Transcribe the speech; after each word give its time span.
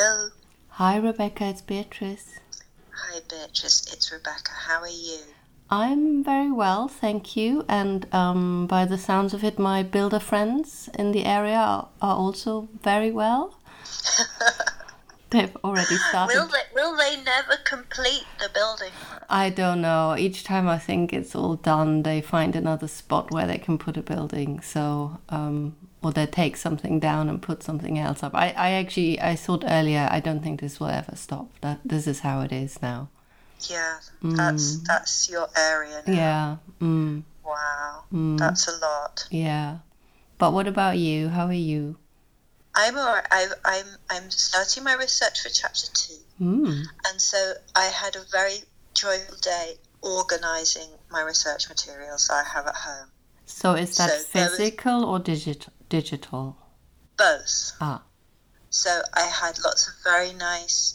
Hello. 0.00 0.30
Hi, 0.78 0.96
Rebecca, 0.96 1.46
it's 1.46 1.60
Beatrice. 1.60 2.38
Hi, 2.92 3.18
Beatrice. 3.28 3.92
It's 3.92 4.12
Rebecca. 4.12 4.52
How 4.52 4.82
are 4.82 4.86
you? 4.86 5.18
I'm 5.70 6.22
very 6.22 6.52
well, 6.52 6.86
thank 6.86 7.34
you. 7.34 7.64
And 7.68 8.06
um, 8.14 8.68
by 8.68 8.84
the 8.84 8.96
sounds 8.96 9.34
of 9.34 9.42
it, 9.42 9.58
my 9.58 9.82
builder 9.82 10.20
friends 10.20 10.88
in 10.96 11.10
the 11.10 11.24
area 11.24 11.56
are, 11.56 11.88
are 12.00 12.14
also 12.14 12.68
very 12.80 13.10
well. 13.10 13.58
They've 15.30 15.56
already 15.64 15.96
started. 15.96 16.36
Will 16.36 16.46
they, 16.46 16.62
will 16.72 16.96
they 16.96 17.20
never 17.24 17.56
complete 17.64 18.24
the 18.38 18.50
building? 18.54 18.92
I 19.28 19.50
don't 19.50 19.80
know. 19.80 20.14
Each 20.16 20.44
time 20.44 20.68
I 20.68 20.78
think 20.78 21.12
it's 21.12 21.34
all 21.34 21.56
done, 21.56 22.04
they 22.04 22.20
find 22.20 22.54
another 22.54 22.86
spot 22.86 23.32
where 23.32 23.48
they 23.48 23.58
can 23.58 23.78
put 23.78 23.96
a 23.96 24.02
building. 24.02 24.60
So, 24.60 25.18
um, 25.28 25.74
or 26.02 26.12
they 26.12 26.26
take 26.26 26.56
something 26.56 27.00
down 27.00 27.28
and 27.28 27.42
put 27.42 27.62
something 27.62 27.98
else 27.98 28.22
up. 28.22 28.34
I, 28.34 28.50
I 28.56 28.70
actually, 28.72 29.20
I 29.20 29.34
thought 29.36 29.64
earlier, 29.66 30.08
I 30.10 30.20
don't 30.20 30.42
think 30.42 30.60
this 30.60 30.78
will 30.78 30.86
ever 30.88 31.16
stop. 31.16 31.48
That 31.60 31.80
this 31.84 32.06
is 32.06 32.20
how 32.20 32.40
it 32.42 32.52
is 32.52 32.80
now. 32.82 33.08
Yeah, 33.68 33.98
that's 34.22 34.78
that's 34.86 35.28
your 35.28 35.48
area 35.56 36.02
now. 36.06 36.12
Yeah. 36.12 36.56
Mm, 36.80 37.22
Wow, 37.44 38.04
that's 38.36 38.68
a 38.68 38.72
lot. 38.78 39.26
yeah. 39.30 39.78
But 40.38 40.52
what 40.52 40.68
about 40.68 40.98
you? 40.98 41.28
How 41.30 41.46
are 41.46 41.52
you? 41.52 41.96
I'm 42.76 42.96
alright. 42.96 43.26
I, 43.32 43.46
I'm 43.64 43.86
I'm 44.10 44.30
starting 44.30 44.84
my 44.84 44.94
research 44.94 45.40
for 45.42 45.48
chapter 45.48 45.88
two, 45.92 46.14
Mm. 46.40 46.84
and 47.08 47.20
so 47.20 47.54
I 47.74 47.86
had 47.86 48.14
a 48.14 48.22
very 48.30 48.58
joyful 48.94 49.36
day 49.40 49.74
organising 50.02 50.88
my 51.10 51.22
research 51.22 51.68
materials 51.68 52.30
I 52.30 52.44
have 52.44 52.66
at 52.68 52.76
home. 52.76 53.08
So 53.46 53.74
is 53.74 53.96
that 53.96 54.10
So 54.10 54.16
there 54.32 54.44
was- 54.50 54.56
physical 54.58 55.04
or 55.04 55.18
digital? 55.18 55.72
Digital. 55.88 56.56
Both. 57.16 57.72
Ah. 57.80 58.02
So 58.70 59.02
I 59.14 59.22
had 59.22 59.58
lots 59.64 59.88
of 59.88 59.94
very 60.04 60.32
nice 60.32 60.94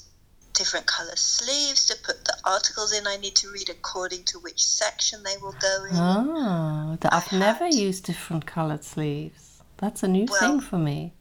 different 0.53 0.85
colour 0.85 1.15
sleeves 1.15 1.87
to 1.87 1.95
put 2.03 2.23
the 2.25 2.37
articles 2.45 2.93
in 2.93 3.07
I 3.07 3.17
need 3.17 3.35
to 3.37 3.49
read 3.51 3.69
according 3.69 4.23
to 4.25 4.39
which 4.39 4.63
section 4.63 5.23
they 5.23 5.35
will 5.41 5.55
go 5.59 5.85
in. 5.85 5.95
Ah, 5.95 6.95
I've 7.11 7.33
I 7.33 7.37
never 7.37 7.65
had- 7.65 7.73
used 7.73 8.05
different 8.05 8.45
colored 8.45 8.83
sleeves. 8.83 9.61
That's 9.77 10.03
a 10.03 10.07
new 10.07 10.27
Well- 10.29 10.39
thing 10.39 10.59
for 10.61 10.77
me. 10.77 11.13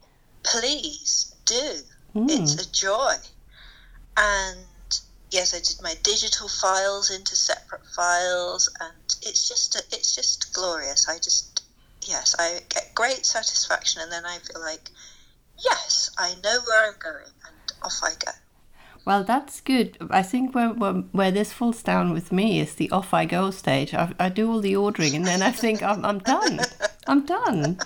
Please 0.43 1.35
do. 1.47 1.83
Mm. 2.15 2.29
It's 2.31 2.55
a 2.57 2.71
joy. 2.71 3.17
And 4.19 4.67
yes, 5.31 5.55
I 5.55 5.61
did 5.61 5.81
my 5.81 5.95
digital 6.03 6.49
files 6.49 7.11
into 7.11 7.35
separate 7.35 7.87
files 7.97 8.69
and 8.81 8.93
it's 9.23 9.49
just 9.49 9.75
a, 9.77 9.83
it's 9.93 10.15
just 10.15 10.53
glorious. 10.53 11.09
I 11.09 11.19
just 11.19 11.52
yes, 12.09 12.35
I 12.39 12.61
get 12.69 12.95
great 12.95 13.25
satisfaction 13.27 14.03
and 14.03 14.11
then 14.13 14.25
I 14.25 14.39
feel 14.39 14.61
like 14.61 14.91
yes, 15.59 16.11
I 16.19 16.35
know 16.43 16.59
where 16.67 16.89
I'm 16.89 16.99
going 16.99 17.25
and 17.47 17.73
off 17.83 18.01
I 18.03 18.11
go. 18.25 18.33
Well, 19.05 19.25
that's 19.25 19.61
good. 19.61 19.97
I 20.11 20.23
think 20.23 20.55
where, 20.55 20.69
where 20.71 20.93
where 21.11 21.31
this 21.33 21.53
falls 21.53 21.83
down 21.83 22.13
with 22.13 22.31
me 22.31 22.61
is 22.61 22.75
the 22.77 22.91
off 22.93 23.13
I 23.13 23.25
go 23.25 23.51
stage. 23.51 23.95
I, 23.95 24.13
I 24.21 24.29
do 24.29 24.51
all 24.51 24.61
the 24.61 24.77
ordering 24.77 25.17
and 25.17 25.27
then 25.27 25.43
I 25.43 25.51
think 25.51 25.83
I'm 25.83 26.05
I'm 26.05 26.21
done. 26.21 26.61
I'm 27.09 27.27
done. 27.27 27.79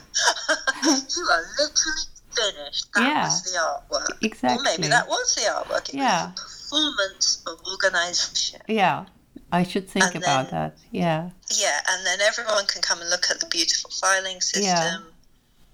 you 0.84 1.26
are 1.32 1.44
literally 1.58 2.06
finished. 2.34 2.92
That 2.94 3.02
Yeah. 3.08 3.24
was 3.24 3.42
the 3.44 3.58
artwork. 3.58 4.22
Exactly. 4.22 4.58
Or 4.60 4.62
maybe 4.76 4.88
that 4.88 5.08
was 5.08 5.34
the 5.36 5.42
artwork. 5.42 5.88
It 5.88 5.94
Yeah. 5.94 6.32
performance 6.36 7.42
of 7.46 7.60
organisation. 7.70 8.60
Yeah, 8.68 9.06
I 9.52 9.62
should 9.62 9.88
think 9.88 10.04
And 10.06 10.16
about 10.16 10.50
then- 10.50 10.60
that. 10.60 10.78
Yeah, 10.90 11.30
Yeah, 11.54 11.80
and 11.88 12.04
then 12.06 12.20
everyone 12.20 12.66
can 12.66 12.82
come 12.82 13.00
and 13.00 13.08
look 13.10 13.30
at 13.30 13.40
the 13.40 13.46
beautiful 13.46 13.90
filing 13.90 14.40
system. 14.40 14.64
Yeah. 14.64 14.96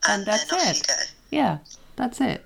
And 0.04 0.26
And, 0.26 0.26
that's 0.26 0.52
it. 0.90 1.12
yeah, 1.30 1.58
that's 1.96 2.20
it. 2.20 2.44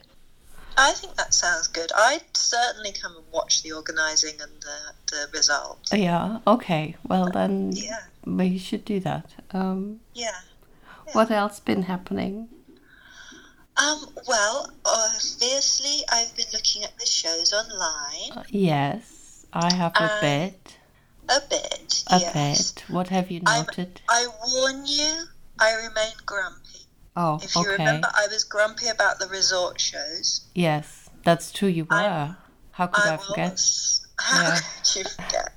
I 0.78 0.92
think 0.92 1.16
that 1.16 1.32
sounds 1.32 1.68
good. 1.68 1.90
I'd 1.96 2.22
certainly 2.36 2.92
come 2.92 3.16
and 3.16 3.24
watch 3.32 3.62
the 3.62 3.72
organising 3.72 4.34
and 4.40 4.52
the, 4.60 4.78
the 5.10 5.28
results. 5.32 5.90
Yeah. 5.92 6.38
Okay. 6.46 6.96
Well, 7.02 7.30
then 7.32 7.72
Yeah, 7.72 8.00
we 8.26 8.58
should 8.58 8.84
do 8.84 9.00
that. 9.00 9.24
Um, 9.52 10.00
yeah. 10.12 10.40
what 11.12 11.30
else 11.30 11.60
been 11.60 11.84
happening? 11.84 12.48
Um, 13.78 14.06
well, 14.28 14.70
obviously, 14.84 16.02
I've 16.10 16.34
been 16.36 16.46
looking 16.52 16.82
at 16.84 16.98
the 16.98 17.06
shows 17.06 17.52
online 17.52 18.44
Yes, 18.50 19.46
I 19.52 19.72
have 19.74 19.92
a 19.96 20.14
Um, 20.14 20.20
bit. 20.20 20.76
A 21.28 21.40
bit. 21.48 22.04
A 22.08 22.18
yes. 22.20 22.72
bit. 22.72 22.84
What 22.88 23.08
have 23.08 23.30
you 23.30 23.40
I'm- 23.46 23.64
noted? 23.66 24.00
I 24.08 24.26
warn 24.46 24.86
you, 24.86 25.24
I 25.58 25.74
remain 25.74 26.12
grumpy. 26.24 26.86
Oh, 27.16 27.40
If 27.42 27.54
you 27.54 27.62
okay. 27.62 27.70
remember, 27.72 28.08
I 28.14 28.26
was 28.30 28.44
grumpy 28.44 28.88
about 28.88 29.18
the 29.18 29.26
resort 29.28 29.80
shows. 29.80 30.42
Yes, 30.54 31.08
that's 31.24 31.50
true. 31.50 31.68
You 31.68 31.84
were. 31.86 31.96
I- 31.96 32.34
How 32.72 32.86
could 32.88 33.04
I, 33.06 33.14
I 33.14 33.16
forget? 33.16 33.52
was. 33.52 34.06
How 34.18 34.42
Yeah. 34.42 34.60
could 34.60 34.96
you 34.96 35.04
forget? 35.04 35.52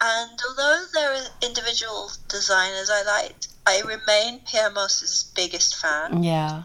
And 0.00 0.38
although 0.48 0.84
there 0.92 1.12
are 1.14 1.26
individual 1.42 2.10
designers 2.28 2.90
I 2.90 3.02
liked, 3.04 3.48
I 3.66 3.80
remain 3.82 4.40
Pyer 4.40 4.70
Moss's 4.70 5.30
biggest 5.34 5.76
fan. 5.76 6.22
Yeah. 6.22 6.64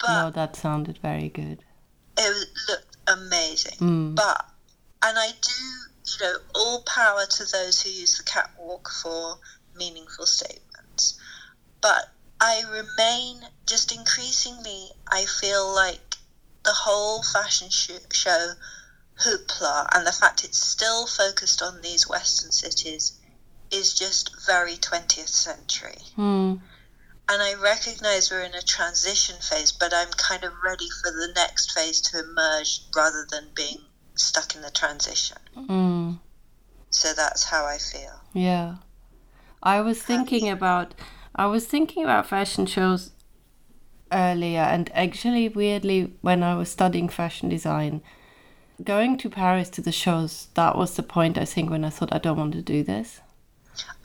But 0.00 0.22
no, 0.22 0.30
that 0.30 0.54
sounded 0.54 0.98
very 0.98 1.28
good. 1.28 1.64
it 2.16 2.48
looked 2.68 2.96
amazing. 3.08 3.78
Mm. 3.78 4.14
But, 4.16 4.44
and 5.02 5.18
I 5.18 5.28
do, 5.30 5.87
you 6.20 6.26
know, 6.26 6.38
all 6.54 6.82
power 6.82 7.26
to 7.26 7.44
those 7.44 7.82
who 7.82 7.90
use 7.90 8.16
the 8.16 8.24
catwalk 8.24 8.88
for 9.02 9.38
meaningful 9.74 10.26
statements. 10.26 11.18
But 11.80 12.12
I 12.40 12.62
remain 12.62 13.48
just 13.66 13.92
increasingly, 13.92 14.90
I 15.10 15.24
feel 15.24 15.72
like 15.74 16.16
the 16.64 16.72
whole 16.72 17.22
fashion 17.22 17.70
sh- 17.70 17.90
show 18.12 18.52
hoopla 19.20 19.88
and 19.92 20.06
the 20.06 20.12
fact 20.12 20.44
it's 20.44 20.58
still 20.58 21.06
focused 21.06 21.62
on 21.62 21.80
these 21.80 22.08
Western 22.08 22.52
cities 22.52 23.18
is 23.70 23.94
just 23.94 24.30
very 24.46 24.76
20th 24.76 25.28
century. 25.28 25.98
Hmm. 26.14 26.54
And 27.30 27.42
I 27.42 27.54
recognize 27.54 28.30
we're 28.30 28.42
in 28.42 28.54
a 28.54 28.62
transition 28.62 29.36
phase, 29.40 29.72
but 29.72 29.92
I'm 29.92 30.10
kind 30.12 30.44
of 30.44 30.52
ready 30.64 30.88
for 31.02 31.10
the 31.10 31.32
next 31.34 31.72
phase 31.72 32.00
to 32.02 32.20
emerge 32.20 32.80
rather 32.96 33.26
than 33.30 33.50
being 33.54 33.82
stuck 34.14 34.54
in 34.54 34.62
the 34.62 34.70
transition. 34.70 35.36
Hmm. 35.54 35.97
So 36.90 37.12
that's 37.12 37.44
how 37.44 37.64
I 37.64 37.78
feel. 37.78 38.20
Yeah. 38.32 38.76
I 39.62 39.80
was 39.80 40.02
thinking 40.02 40.48
about 40.48 40.94
I 41.34 41.46
was 41.46 41.66
thinking 41.66 42.04
about 42.04 42.26
fashion 42.26 42.66
shows 42.66 43.12
earlier 44.10 44.60
and 44.60 44.90
actually 44.94 45.48
weirdly 45.48 46.12
when 46.22 46.42
I 46.42 46.54
was 46.54 46.70
studying 46.70 47.08
fashion 47.08 47.48
design 47.48 48.00
going 48.82 49.18
to 49.18 49.28
Paris 49.28 49.68
to 49.70 49.82
the 49.82 49.92
shows 49.92 50.48
that 50.54 50.76
was 50.76 50.94
the 50.94 51.02
point 51.02 51.36
I 51.36 51.44
think 51.44 51.70
when 51.70 51.84
I 51.84 51.90
thought 51.90 52.14
I 52.14 52.18
don't 52.18 52.38
want 52.38 52.54
to 52.54 52.62
do 52.62 52.82
this. 52.82 53.20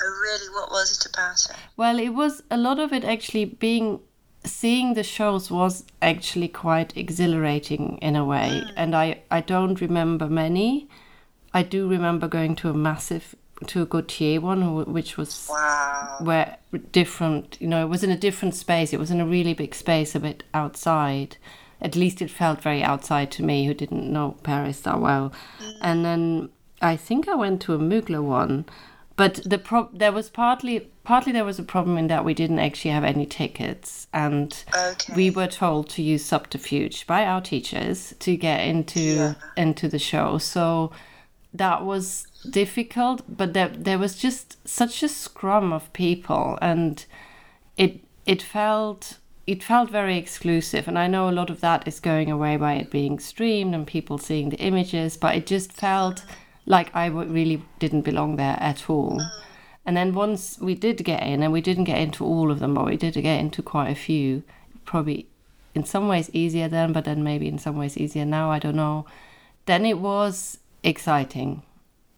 Oh, 0.01 0.19
really? 0.22 0.49
What 0.53 0.72
was 0.72 0.97
it 0.97 1.11
about 1.11 1.45
it? 1.49 1.55
Well, 1.77 1.99
it 1.99 2.09
was 2.09 2.43
a 2.51 2.57
lot 2.57 2.79
of 2.79 2.93
it 2.93 3.03
actually 3.03 3.45
being 3.45 3.99
seeing 4.43 4.93
the 4.93 5.03
shows 5.03 5.49
was 5.49 5.85
actually 6.01 6.47
quite 6.47 6.95
exhilarating 6.97 7.97
in 8.01 8.16
a 8.16 8.25
way, 8.25 8.61
hmm. 8.61 8.69
and 8.75 8.95
I 8.95 9.22
I 9.31 9.41
don't 9.41 9.79
remember 9.79 10.27
many. 10.27 10.89
I 11.53 11.64
do 11.64 11.88
remember 11.88 12.28
going 12.28 12.56
to 12.58 12.69
a 12.69 12.74
massive 12.74 13.36
to 13.68 13.81
a 13.81 13.86
Gautier 13.86 14.41
one, 14.41 14.91
which 14.91 15.16
was 15.18 15.47
Wow. 15.50 16.18
where 16.22 16.58
different. 16.91 17.58
You 17.62 17.68
know, 17.68 17.84
it 17.86 17.90
was 17.90 18.03
in 18.03 18.12
a 18.12 18.18
different 18.18 18.56
space. 18.56 18.91
It 18.94 19.00
was 19.00 19.12
in 19.12 19.22
a 19.22 19.25
really 19.25 19.53
big 19.53 19.74
space, 19.75 20.16
a 20.16 20.19
bit 20.19 20.44
outside. 20.53 21.38
At 21.81 21.96
least 21.96 22.22
it 22.22 22.30
felt 22.31 22.62
very 22.62 22.84
outside 22.84 23.30
to 23.31 23.44
me, 23.44 23.66
who 23.66 23.74
didn't 23.74 24.12
know 24.12 24.36
Paris 24.44 24.80
that 24.81 25.00
well. 25.00 25.31
Mm. 25.62 25.78
And 25.81 26.06
then 26.06 26.50
I 26.81 26.96
think 26.97 27.28
I 27.28 27.36
went 27.36 27.62
to 27.64 27.74
a 27.74 27.80
Mugler 27.80 28.23
one, 28.23 28.66
but 29.16 29.40
the 29.46 29.58
pro- 29.58 29.90
there 29.94 30.11
was 30.11 30.29
partly 30.29 30.90
partly 31.06 31.32
there 31.34 31.46
was 31.46 31.59
a 31.59 31.64
problem 31.64 31.97
in 31.97 32.08
that 32.08 32.23
we 32.26 32.34
didn't 32.34 32.59
actually 32.59 32.91
have 32.91 33.03
any 33.03 33.26
tickets, 33.26 34.08
and 34.14 34.64
Okay. 34.76 35.14
we 35.16 35.29
were 35.29 35.47
told 35.47 35.90
to 35.90 36.02
use 36.02 36.23
subterfuge 36.26 37.06
by 37.06 37.26
our 37.26 37.41
teachers 37.41 38.14
to 38.20 38.35
get 38.38 38.61
into 38.61 38.99
Yeah. 38.99 39.34
into 39.58 39.88
the 39.88 39.99
show. 39.99 40.38
So 40.38 40.91
that 41.53 41.85
was 41.85 42.28
difficult, 42.50 43.22
but 43.28 43.53
there 43.53 43.70
there 43.70 44.00
was 44.00 44.16
just 44.16 44.67
such 44.67 45.03
a 45.03 45.08
scrum 45.08 45.72
of 45.72 45.91
people, 45.94 46.58
and 46.61 47.05
it 47.78 48.00
it 48.26 48.41
felt 48.41 49.20
it 49.46 49.64
felt 49.64 49.90
very 49.90 50.17
exclusive. 50.17 50.88
And 50.88 50.97
I 50.97 51.08
know 51.08 51.29
a 51.29 51.32
lot 51.32 51.50
of 51.50 51.59
that 51.61 51.88
is 51.88 52.00
going 52.00 52.32
away 52.32 52.58
by 52.58 52.73
it 52.76 52.90
being 52.91 53.20
streamed 53.20 53.76
and 53.76 53.85
people 53.85 54.17
seeing 54.17 54.50
the 54.50 54.59
images, 54.59 55.17
but 55.17 55.35
it 55.35 55.46
just 55.46 55.73
felt 55.73 56.23
like 56.66 56.96
I 56.96 57.08
really 57.08 57.61
didn't 57.79 58.03
belong 58.03 58.38
there 58.38 58.58
at 58.59 58.90
all. 58.90 59.22
And 59.85 59.97
then 59.97 60.14
once 60.14 60.58
we 60.59 60.76
did 60.76 61.03
get 61.03 61.23
in, 61.23 61.44
and 61.44 61.52
we 61.52 61.59
didn't 61.59 61.84
get 61.84 61.99
into 61.99 62.23
all 62.23 62.52
of 62.52 62.59
them, 62.59 62.73
but 62.73 62.85
we 62.85 62.96
did 62.96 63.16
get 63.16 63.40
into 63.40 63.61
quite 63.61 63.90
a 63.90 63.96
few, 63.96 64.44
probably 64.85 65.28
in 65.76 65.84
some 65.84 66.08
ways 66.08 66.29
easier 66.32 66.70
then, 66.70 66.94
but 66.94 67.03
then 67.03 67.23
maybe 67.23 67.47
in 67.47 67.58
some 67.58 67.78
ways 67.78 67.97
easier 67.97 68.26
now, 68.26 68.49
I 68.49 68.59
don't 68.59 68.78
know. 68.78 69.06
Then 69.66 69.85
it 69.85 69.99
was 69.99 70.59
exciting. 70.84 71.64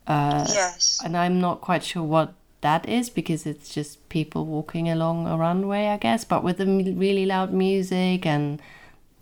Uh, 0.08 0.46
yes. 0.48 1.02
and 1.04 1.18
I'm 1.18 1.42
not 1.42 1.62
quite 1.62 1.84
sure 1.84 2.04
what 2.04 2.34
that 2.62 2.88
is 2.88 3.10
because 3.10 3.46
it's 3.46 3.74
just 3.74 4.08
people 4.10 4.46
walking 4.46 4.88
along 4.90 5.28
a 5.28 5.38
runway, 5.38 5.88
I 5.88 5.98
guess, 5.98 6.24
but 6.24 6.44
with 6.44 6.58
the 6.58 6.64
m- 6.64 6.98
really 6.98 7.26
loud 7.26 7.52
music 7.52 8.26
and 8.26 8.62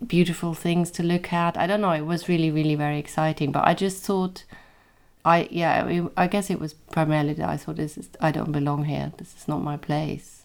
beautiful 0.06 0.54
things 0.54 0.90
to 0.92 1.02
look 1.02 1.32
at. 1.32 1.56
I 1.56 1.66
don't 1.66 1.80
know. 1.80 1.92
It 1.92 2.02
was 2.02 2.28
really, 2.28 2.50
really 2.50 2.74
very 2.74 2.98
exciting. 2.98 3.52
But 3.52 3.66
I 3.66 3.74
just 3.74 4.02
thought, 4.02 4.44
I 5.24 5.48
yeah, 5.50 5.86
it, 5.86 6.12
I 6.16 6.26
guess 6.26 6.50
it 6.50 6.60
was 6.60 6.74
primarily 6.74 7.34
that 7.34 7.48
I 7.48 7.56
thought 7.56 7.76
this 7.76 7.96
is 7.96 8.08
I 8.20 8.30
don't 8.30 8.52
belong 8.52 8.84
here. 8.84 9.12
This 9.16 9.34
is 9.36 9.48
not 9.48 9.62
my 9.62 9.76
place. 9.76 10.42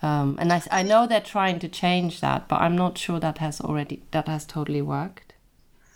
Um, 0.00 0.36
and 0.40 0.52
I, 0.52 0.62
I 0.70 0.82
know 0.82 1.06
they're 1.06 1.20
trying 1.20 1.58
to 1.60 1.68
change 1.68 2.20
that, 2.20 2.46
but 2.46 2.60
I'm 2.60 2.76
not 2.76 2.98
sure 2.98 3.18
that 3.20 3.38
has 3.38 3.60
already 3.60 4.02
that 4.10 4.28
has 4.28 4.44
totally 4.44 4.82
worked. 4.82 5.27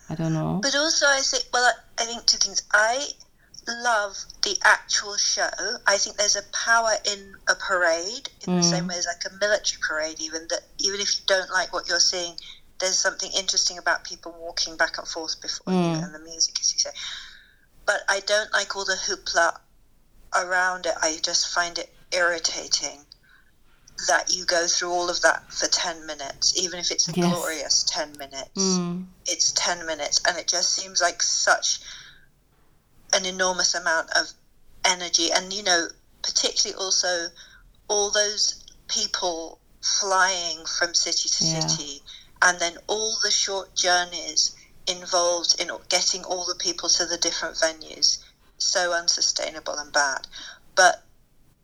I 0.09 0.15
don't 0.15 0.33
know. 0.33 0.61
But 0.63 0.75
also, 0.75 1.07
I 1.07 1.21
think 1.21 1.45
well, 1.53 1.65
I, 1.65 2.03
I 2.03 2.07
think 2.07 2.27
two 2.27 2.39
things. 2.39 2.63
I 2.73 3.07
love 3.69 4.17
the 4.43 4.57
actual 4.65 5.17
show. 5.17 5.49
I 5.87 5.97
think 5.97 6.17
there's 6.17 6.37
a 6.37 6.43
power 6.53 6.93
in 7.05 7.35
a 7.49 7.55
parade 7.55 8.29
in 8.47 8.55
mm. 8.55 8.57
the 8.57 8.63
same 8.63 8.89
way 8.89 8.97
as 8.97 9.07
like 9.07 9.25
a 9.31 9.37
military 9.39 9.81
parade. 9.87 10.21
Even 10.21 10.47
that, 10.51 10.63
even 10.79 11.01
if 11.01 11.17
you 11.17 11.23
don't 11.27 11.51
like 11.51 11.73
what 11.73 11.89
you're 11.89 12.01
seeing, 12.01 12.35
there's 12.81 12.99
something 12.99 13.31
interesting 13.37 13.79
about 13.79 14.05
people 14.05 14.35
walking 14.39 14.77
back 14.77 14.99
and 14.99 15.07
forth 15.07 15.41
before 15.41 15.73
mm. 15.73 15.97
you 15.97 16.05
and 16.05 16.15
the 16.15 16.19
music, 16.21 16.59
as 16.61 16.73
you 16.73 16.79
say. 16.79 16.91
But 17.87 18.03
I 18.09 18.21
don't 18.21 18.53
like 18.53 18.77
all 18.77 18.85
the 18.85 18.95
hoopla 18.95 19.59
around 20.35 20.87
it. 20.87 20.95
I 21.01 21.19
just 21.23 21.53
find 21.55 21.79
it 21.79 21.93
irritating 22.13 23.05
that 24.09 24.35
you 24.35 24.45
go 24.45 24.67
through 24.67 24.91
all 24.91 25.11
of 25.11 25.21
that 25.23 25.53
for 25.53 25.67
10 25.67 26.07
minutes, 26.07 26.59
even 26.61 26.79
if 26.79 26.91
it's 26.91 27.09
a 27.09 27.13
yes. 27.13 27.33
glorious 27.33 27.85
10 27.85 28.19
minutes. 28.19 28.59
Mm. 28.59 29.05
It's 29.27 29.53
10 29.53 29.87
minutes, 29.87 30.21
and 30.27 30.37
it 30.39 30.49
just 30.49 30.73
seems 30.73 31.01
like 31.01 31.23
such 31.23 31.81
an 33.13 33.27
enormous 33.27 33.75
amount 33.75 34.11
of 34.17 34.33
energy. 34.85 35.31
And, 35.33 35.53
you 35.53 35.63
know, 35.63 35.89
particularly 36.23 36.83
also 36.83 37.27
all 37.89 38.11
those 38.11 38.65
people 38.89 39.59
flying 39.81 40.65
from 40.79 40.95
city 40.95 41.29
to 41.29 41.45
yeah. 41.45 41.61
city, 41.61 42.03
and 42.41 42.59
then 42.59 42.79
all 42.87 43.17
the 43.23 43.31
short 43.31 43.75
journeys 43.75 44.55
involved 44.87 45.61
in 45.61 45.71
getting 45.89 46.25
all 46.25 46.45
the 46.45 46.57
people 46.57 46.89
to 46.89 47.07
the 47.07 47.19
different 47.19 47.57
venues. 47.57 48.19
So 48.59 48.93
unsustainable 48.93 49.75
and 49.75 49.93
bad. 49.93 50.27
But 50.75 51.03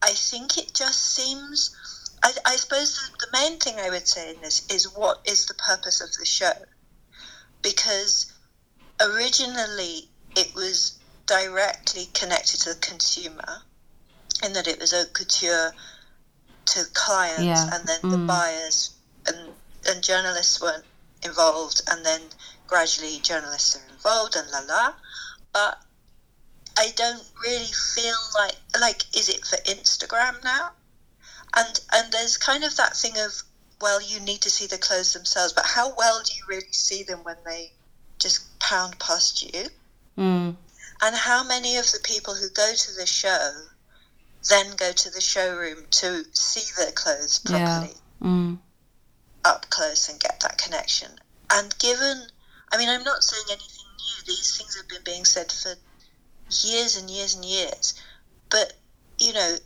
I 0.03 0.11
think 0.11 0.59
it 0.59 0.75
just 0.75 1.15
seems 1.15 1.75
I, 2.23 2.33
I 2.45 2.57
suppose 2.57 3.11
the 3.21 3.27
main 3.33 3.59
thing 3.59 3.79
I 3.79 3.91
would 3.91 4.09
say 4.09 4.35
in 4.35 4.41
this 4.41 4.67
is 4.71 4.93
what 4.97 5.21
is 5.25 5.47
the 5.47 5.55
purpose 5.55 6.01
of 6.01 6.13
the 6.13 6.25
show? 6.25 6.53
Because 7.63 8.33
originally 9.01 10.09
it 10.37 10.55
was 10.55 10.99
directly 11.27 12.07
connected 12.15 12.61
to 12.61 12.75
the 12.75 12.81
consumer 12.81 13.63
in 14.45 14.53
that 14.55 14.67
it 14.67 14.81
was 14.81 14.93
haute 14.93 15.13
couture 15.13 15.73
to 16.67 16.85
clients 16.95 17.43
yeah. 17.43 17.71
and 17.73 17.87
then 17.87 18.01
mm. 18.01 18.11
the 18.11 18.19
buyers 18.19 18.91
and, 19.27 19.53
and 19.87 20.03
journalists 20.03 20.61
weren't 20.61 20.85
involved 21.25 21.81
and 21.91 22.05
then 22.05 22.21
gradually 22.67 23.19
journalists 23.21 23.77
are 23.77 23.93
involved 23.93 24.37
and 24.37 24.49
la 24.51 24.61
la. 24.75 24.95
But 25.53 25.79
I 26.77 26.93
don't 26.95 27.25
really 27.43 27.73
feel 27.95 28.17
like 28.35 28.57
like 28.81 29.03
is 29.17 29.29
it 29.29 29.45
for 29.45 29.57
Instagram 29.57 30.43
now? 30.45 30.71
And 31.57 31.81
and 31.93 32.13
there's 32.13 32.37
kind 32.37 32.65
of 32.65 32.77
that 32.77 32.97
thing 32.97 33.13
of 33.19 33.43
well 33.81 34.01
you 34.03 34.21
need 34.21 34.41
to 34.41 34.51
see 34.51 34.67
the 34.67 34.79
clothes 34.79 35.13
themselves 35.13 35.53
but 35.53 35.65
how 35.65 35.95
well 35.97 36.21
do 36.25 36.33
you 36.35 36.43
really 36.49 36.73
see 36.73 37.03
them 37.03 37.21
when 37.23 37.37
they 37.45 37.73
just 38.19 38.59
pound 38.59 38.99
past 38.99 39.43
you 39.55 39.69
mm. 40.17 40.57
and 41.03 41.17
how 41.17 41.45
many 41.45 41.77
of 41.77 41.91
the 41.93 42.01
people 42.03 42.35
who 42.35 42.49
go 42.51 42.73
to 42.75 42.95
the 42.95 43.07
show 43.07 43.53
then 44.49 44.75
go 44.77 44.93
to 44.93 45.11
the 45.11 45.21
showroom 45.21 45.85
to 45.91 46.25
see 46.33 46.73
their 46.77 46.93
clothes 46.93 47.39
properly 47.39 47.95
yeah. 48.21 48.27
mm. 48.27 48.59
up 49.45 49.69
close 49.71 50.09
and 50.09 50.21
get 50.21 50.41
that 50.41 50.59
connection 50.59 51.11
and 51.53 51.79
given 51.79 52.23
i 52.73 52.79
mean 52.79 52.89
i'm 52.89 53.05
not 53.05 53.23
saying 53.23 53.45
anything 53.49 53.87
new 53.97 54.27
these 54.27 54.57
things 54.57 54.77
have 54.77 54.89
been 54.89 55.05
being 55.05 55.25
said 55.25 55.51
for 55.51 55.75
years 56.67 56.97
and 56.97 57.11
years 57.11 57.35
and 57.35 57.45
years 57.45 57.95
but 58.51 58.73
you 59.19 59.33
know 59.33 59.57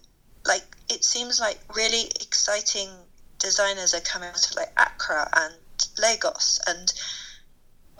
like 0.47 0.65
it 0.89 1.05
seems 1.05 1.41
like 1.41 1.59
really 1.75 2.06
exciting 2.21 2.89
designers 3.39 3.94
are 3.94 4.00
coming 4.00 4.29
out 4.29 4.50
of 4.50 4.56
like 4.56 4.73
Accra 4.77 5.29
and 5.33 5.55
Lagos, 6.00 6.61
and 6.67 6.93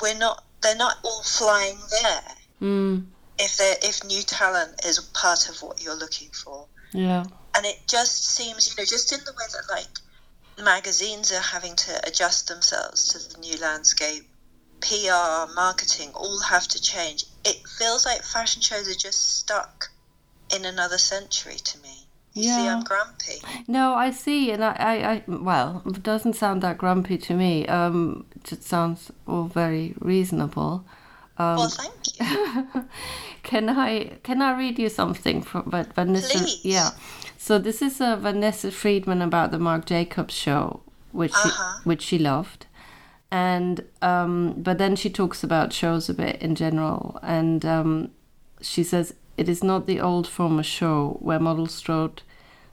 we're 0.00 0.19
not. 0.19 0.44
They're 0.62 0.77
not 0.77 0.99
all 1.03 1.23
flying 1.25 1.79
there. 2.03 2.35
Mm. 2.61 3.06
If 3.39 3.56
they 3.56 3.75
if 3.83 4.05
new 4.05 4.23
talent 4.23 4.85
is 4.85 5.00
part 5.00 5.49
of 5.49 5.61
what 5.62 5.83
you're 5.83 5.97
looking 5.97 6.31
for. 6.31 6.67
Yeah. 6.93 7.25
And 7.55 7.67
it 7.67 7.81
just 7.89 8.25
seems, 8.25 8.69
you 8.69 8.75
know, 8.79 8.87
just 8.87 9.12
in 9.12 9.21
the 9.25 9.33
way 9.33 9.45
that 9.53 9.71
like 9.71 10.65
magazines 10.65 11.33
are 11.33 11.41
having 11.41 11.75
to 11.77 12.06
adjust 12.06 12.49
themselves 12.49 13.09
to 13.09 13.19
the 13.19 13.41
new 13.41 13.59
landscape, 13.59 14.29
PR, 14.81 15.53
marketing, 15.55 16.11
all 16.15 16.41
have 16.41 16.69
to 16.69 16.81
change. 16.81 17.25
It 17.45 17.56
feels 17.79 18.06
like 18.06 18.23
fashion 18.23 18.62
shows 18.62 18.88
are 18.88 18.99
just 18.99 19.38
stuck 19.38 19.88
in 20.55 20.65
another 20.65 20.99
century 20.99 21.56
to 21.56 21.79
me. 21.81 22.06
Yeah. 22.34 22.56
See, 22.56 22.69
I'm 22.69 22.82
grumpy. 22.82 23.62
No, 23.69 23.94
I 23.94 24.11
see, 24.11 24.50
and 24.50 24.64
I, 24.64 24.73
I, 24.79 25.12
I, 25.12 25.25
well, 25.26 25.82
it 25.87 26.02
doesn't 26.02 26.34
sound 26.34 26.62
that 26.62 26.79
grumpy 26.79 27.19
to 27.19 27.34
me. 27.34 27.67
Um, 27.67 28.26
it 28.50 28.62
sounds 28.62 29.11
all 29.26 29.44
very 29.44 29.94
reasonable. 30.00 30.84
Um, 31.38 31.56
well, 31.56 31.69
thank 31.69 32.20
you. 32.20 32.84
can 33.43 33.69
I 33.69 34.19
can 34.23 34.40
I 34.40 34.56
read 34.56 34.79
you 34.79 34.88
something 34.88 35.43
from 35.43 35.64
but 35.67 35.94
Vanessa? 35.94 36.38
Please. 36.38 36.64
Yeah. 36.64 36.90
So 37.37 37.58
this 37.58 37.82
is 37.82 38.00
a 38.00 38.17
Vanessa 38.17 38.70
Friedman 38.70 39.20
about 39.20 39.50
the 39.50 39.58
Marc 39.58 39.87
Jacobs 39.87 40.35
show, 40.35 40.82
which 41.11 41.32
uh-huh. 41.32 41.81
she, 41.82 41.88
which 41.88 42.02
she 42.02 42.19
loved, 42.19 42.67
and 43.31 43.85
um, 44.00 44.55
but 44.56 44.78
then 44.78 44.96
she 44.96 45.11
talks 45.11 45.43
about 45.44 45.73
shows 45.73 46.08
a 46.08 46.14
bit 46.14 46.40
in 46.40 46.55
general, 46.55 47.19
and 47.23 47.64
um, 47.67 48.11
she 48.61 48.82
says 48.85 49.14
it 49.43 49.49
is 49.49 49.65
not 49.65 49.89
the 49.89 49.99
old 49.99 50.29
former 50.29 50.62
show 50.62 51.17
where 51.19 51.41
models 51.41 51.75
strode 51.75 52.23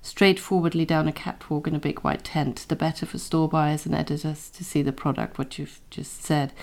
straightforwardly 0.04 0.86
down 0.86 1.08
a 1.08 1.12
catwalk 1.12 1.66
in 1.66 1.74
a 1.74 1.80
big 1.80 2.02
white 2.02 2.24
tent, 2.24 2.64
the 2.68 2.76
better 2.76 3.08
for 3.08 3.18
store 3.18 3.50
buyers 3.50 3.88
and 3.88 3.96
editors 3.96 4.52
to 4.52 4.64
see 4.64 4.84
the 4.84 4.92
product, 4.92 5.40
what 5.40 5.58
you've 5.58 5.80
just 5.90 6.24
said. 6.24 6.54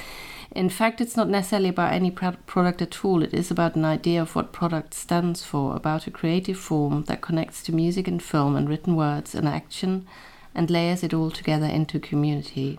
In 0.52 0.68
fact, 0.68 1.00
it's 1.00 1.16
not 1.16 1.28
necessarily 1.28 1.70
about 1.70 1.92
any 1.92 2.12
product 2.12 2.80
at 2.80 3.04
all. 3.04 3.20
It 3.24 3.34
is 3.34 3.50
about 3.50 3.74
an 3.74 3.84
idea 3.84 4.22
of 4.22 4.36
what 4.36 4.52
product 4.52 4.94
stands 4.94 5.42
for, 5.42 5.74
about 5.74 6.06
a 6.06 6.12
creative 6.12 6.56
form 6.56 7.02
that 7.08 7.20
connects 7.20 7.64
to 7.64 7.74
music 7.74 8.06
and 8.06 8.22
film 8.22 8.54
and 8.54 8.68
written 8.68 8.94
words 8.94 9.34
and 9.34 9.48
action 9.48 10.06
and 10.54 10.70
layers 10.70 11.02
it 11.02 11.12
all 11.12 11.32
together 11.32 11.66
into 11.66 11.98
community 11.98 12.78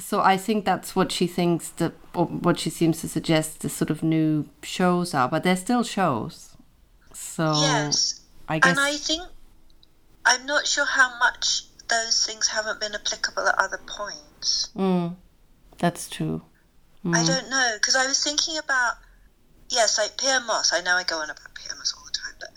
so 0.00 0.20
I 0.20 0.36
think 0.36 0.64
that's 0.64 0.96
what 0.96 1.12
she 1.12 1.26
thinks 1.26 1.70
that, 1.70 1.92
or 2.14 2.26
what 2.26 2.58
she 2.58 2.70
seems 2.70 3.00
to 3.00 3.08
suggest 3.08 3.60
the 3.60 3.68
sort 3.68 3.90
of 3.90 4.02
new 4.02 4.46
shows 4.62 5.14
are, 5.14 5.28
but 5.28 5.42
they're 5.42 5.56
still 5.56 5.82
shows. 5.82 6.56
So 7.12 7.52
yes, 7.60 8.20
I 8.48 8.58
guess, 8.58 8.70
and 8.70 8.80
I 8.80 8.96
think 8.96 9.22
I'm 10.24 10.46
not 10.46 10.66
sure 10.66 10.86
how 10.86 11.18
much 11.18 11.64
those 11.88 12.24
things 12.26 12.48
haven't 12.48 12.80
been 12.80 12.94
applicable 12.94 13.46
at 13.46 13.58
other 13.58 13.80
points. 13.86 14.70
Mm, 14.76 15.16
that's 15.78 16.08
true. 16.08 16.42
Mm. 17.04 17.16
I 17.16 17.24
don't 17.24 17.50
know 17.50 17.72
because 17.74 17.96
I 17.96 18.06
was 18.06 18.22
thinking 18.22 18.58
about 18.58 18.94
yes, 19.68 19.98
like 19.98 20.16
Pyer 20.18 20.40
Moss. 20.40 20.72
I 20.72 20.80
know 20.80 20.96
I 20.96 21.04
go 21.04 21.18
on 21.18 21.30
about 21.30 21.54
Pyer 21.54 21.76
Moss 21.76 21.94
all 21.96 22.04
the 22.04 22.12
time, 22.12 22.34
but 22.38 22.50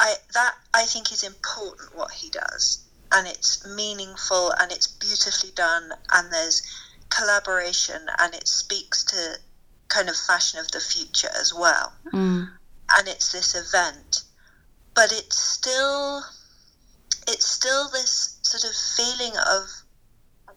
I 0.00 0.14
that 0.34 0.54
I 0.72 0.84
think 0.84 1.12
is 1.12 1.22
important 1.22 1.96
what 1.96 2.12
he 2.12 2.30
does 2.30 2.83
and 3.12 3.26
it's 3.26 3.66
meaningful 3.66 4.52
and 4.58 4.72
it's 4.72 4.86
beautifully 4.86 5.50
done 5.54 5.92
and 6.12 6.32
there's 6.32 6.62
collaboration 7.10 8.00
and 8.18 8.34
it 8.34 8.48
speaks 8.48 9.04
to 9.04 9.36
kind 9.88 10.08
of 10.08 10.16
fashion 10.16 10.58
of 10.58 10.70
the 10.72 10.80
future 10.80 11.28
as 11.38 11.52
well. 11.54 11.92
Mm. 12.12 12.50
And 12.96 13.08
it's 13.08 13.32
this 13.32 13.54
event, 13.54 14.22
but 14.94 15.12
it's 15.12 15.38
still 15.38 16.22
it's 17.26 17.46
still 17.46 17.88
this 17.88 18.38
sort 18.42 18.64
of 18.64 18.76
feeling 18.76 19.32
of 19.50 19.70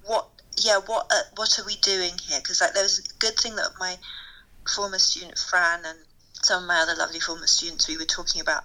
what 0.06 0.28
yeah 0.58 0.80
what 0.86 1.08
uh, 1.12 1.22
what 1.36 1.58
are 1.60 1.66
we 1.66 1.78
doing 1.78 2.12
here 2.28 2.40
because 2.42 2.62
like 2.62 2.74
there 2.74 2.84
was 2.84 3.00
a 3.00 3.20
good 3.20 3.38
thing 3.38 3.56
that 3.56 3.70
my 3.80 3.96
former 4.76 5.00
student 5.00 5.38
Fran 5.38 5.86
and 5.86 6.00
some 6.34 6.64
of 6.64 6.68
my 6.68 6.80
other 6.80 6.96
lovely 6.96 7.20
former 7.20 7.48
students 7.48 7.88
we 7.88 7.98
were 7.98 8.06
talking 8.06 8.42
about 8.42 8.64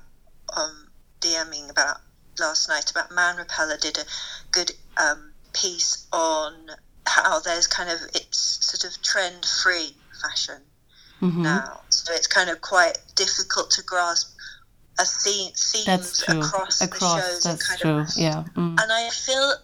um 0.57 0.89
DMing 1.21 1.71
about 1.71 2.01
last 2.39 2.69
night 2.69 2.91
about 2.91 3.13
Man 3.13 3.37
Repeller 3.37 3.77
did 3.77 3.99
a 3.99 4.05
good 4.51 4.73
um, 4.97 5.33
piece 5.53 6.07
on 6.13 6.55
how 7.07 7.41
there's 7.41 7.67
kind 7.67 7.91
of 7.91 7.99
it's 8.15 8.39
sort 8.39 8.91
of 8.91 9.03
trend 9.03 9.45
free 9.45 9.95
fashion 10.21 10.61
mm-hmm. 11.21 11.43
now, 11.43 11.81
so 11.89 12.13
it's 12.15 12.27
kind 12.27 12.51
of 12.51 12.61
quite 12.61 12.99
difficult 13.15 13.71
to 13.73 13.83
grasp 13.83 14.37
a 14.99 15.05
theme 15.05 15.53
themes 15.55 16.23
across, 16.29 16.81
across 16.81 17.01
the 17.01 17.21
shows. 17.21 17.43
That's 17.43 17.69
kind 17.69 17.81
true. 17.81 17.99
Of, 17.99 18.09
yeah, 18.17 18.45
mm. 18.55 18.81
and 18.81 18.93
I 18.93 19.11
feel 19.11 19.55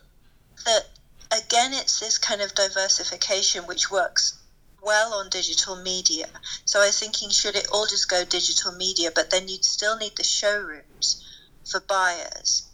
that 0.65 0.87
again, 1.31 1.73
it's 1.75 2.01
this 2.01 2.19
kind 2.19 2.41
of 2.41 2.55
diversification 2.55 3.67
which 3.67 3.91
works 3.91 4.39
well 4.83 5.15
on 5.15 5.29
digital 5.29 5.77
media. 5.77 6.27
So 6.65 6.81
I 6.81 6.87
was 6.87 6.99
thinking, 6.99 7.31
should 7.31 7.57
it 7.57 7.69
all 7.73 7.87
just 7.87 8.09
go 8.09 8.25
digital 8.25 8.73
media? 8.73 9.11
But 9.15 9.31
then 9.31 9.49
you'd 9.49 9.65
still 9.65 9.97
need 9.97 10.17
the 10.17 10.25
showrooms 10.25 11.25
for 11.69 11.81
buyers. 11.81 12.69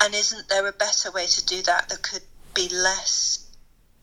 And 0.00 0.14
isn't 0.14 0.48
there 0.48 0.66
a 0.66 0.72
better 0.72 1.10
way 1.10 1.26
to 1.26 1.44
do 1.44 1.62
that 1.62 1.88
that 1.88 2.02
could 2.02 2.22
be 2.54 2.68
less 2.68 3.46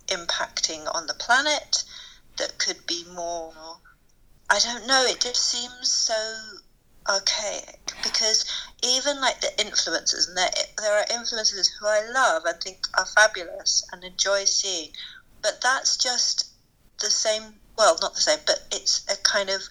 impacting 0.07 0.93
on 0.93 1.07
the 1.07 1.13
planet, 1.13 1.83
that 2.37 2.57
could 2.57 2.85
be 2.85 3.03
more. 3.05 3.53
I 4.49 4.59
don't 4.59 4.87
know. 4.87 5.03
It 5.05 5.19
just 5.21 5.43
seems 5.43 5.91
so 5.91 6.37
archaic 7.09 7.93
because 8.03 8.45
even 8.83 9.19
like 9.21 9.41
the 9.41 9.51
influencers, 9.57 10.27
and 10.27 10.37
there, 10.37 10.51
there 10.77 10.97
are 10.97 11.05
influencers 11.05 11.69
who 11.79 11.87
I 11.87 12.09
love 12.09 12.43
and 12.45 12.59
think 12.61 12.87
are 12.97 13.05
fabulous 13.05 13.85
and 13.91 14.03
enjoy 14.03 14.45
seeing, 14.45 14.91
but 15.41 15.59
that's 15.61 15.97
just 15.97 16.49
the 16.99 17.09
same. 17.09 17.55
Well, 17.77 17.97
not 18.01 18.15
the 18.15 18.21
same, 18.21 18.39
but 18.45 18.59
it's 18.71 19.05
a 19.11 19.15
kind 19.23 19.49
of 19.49 19.61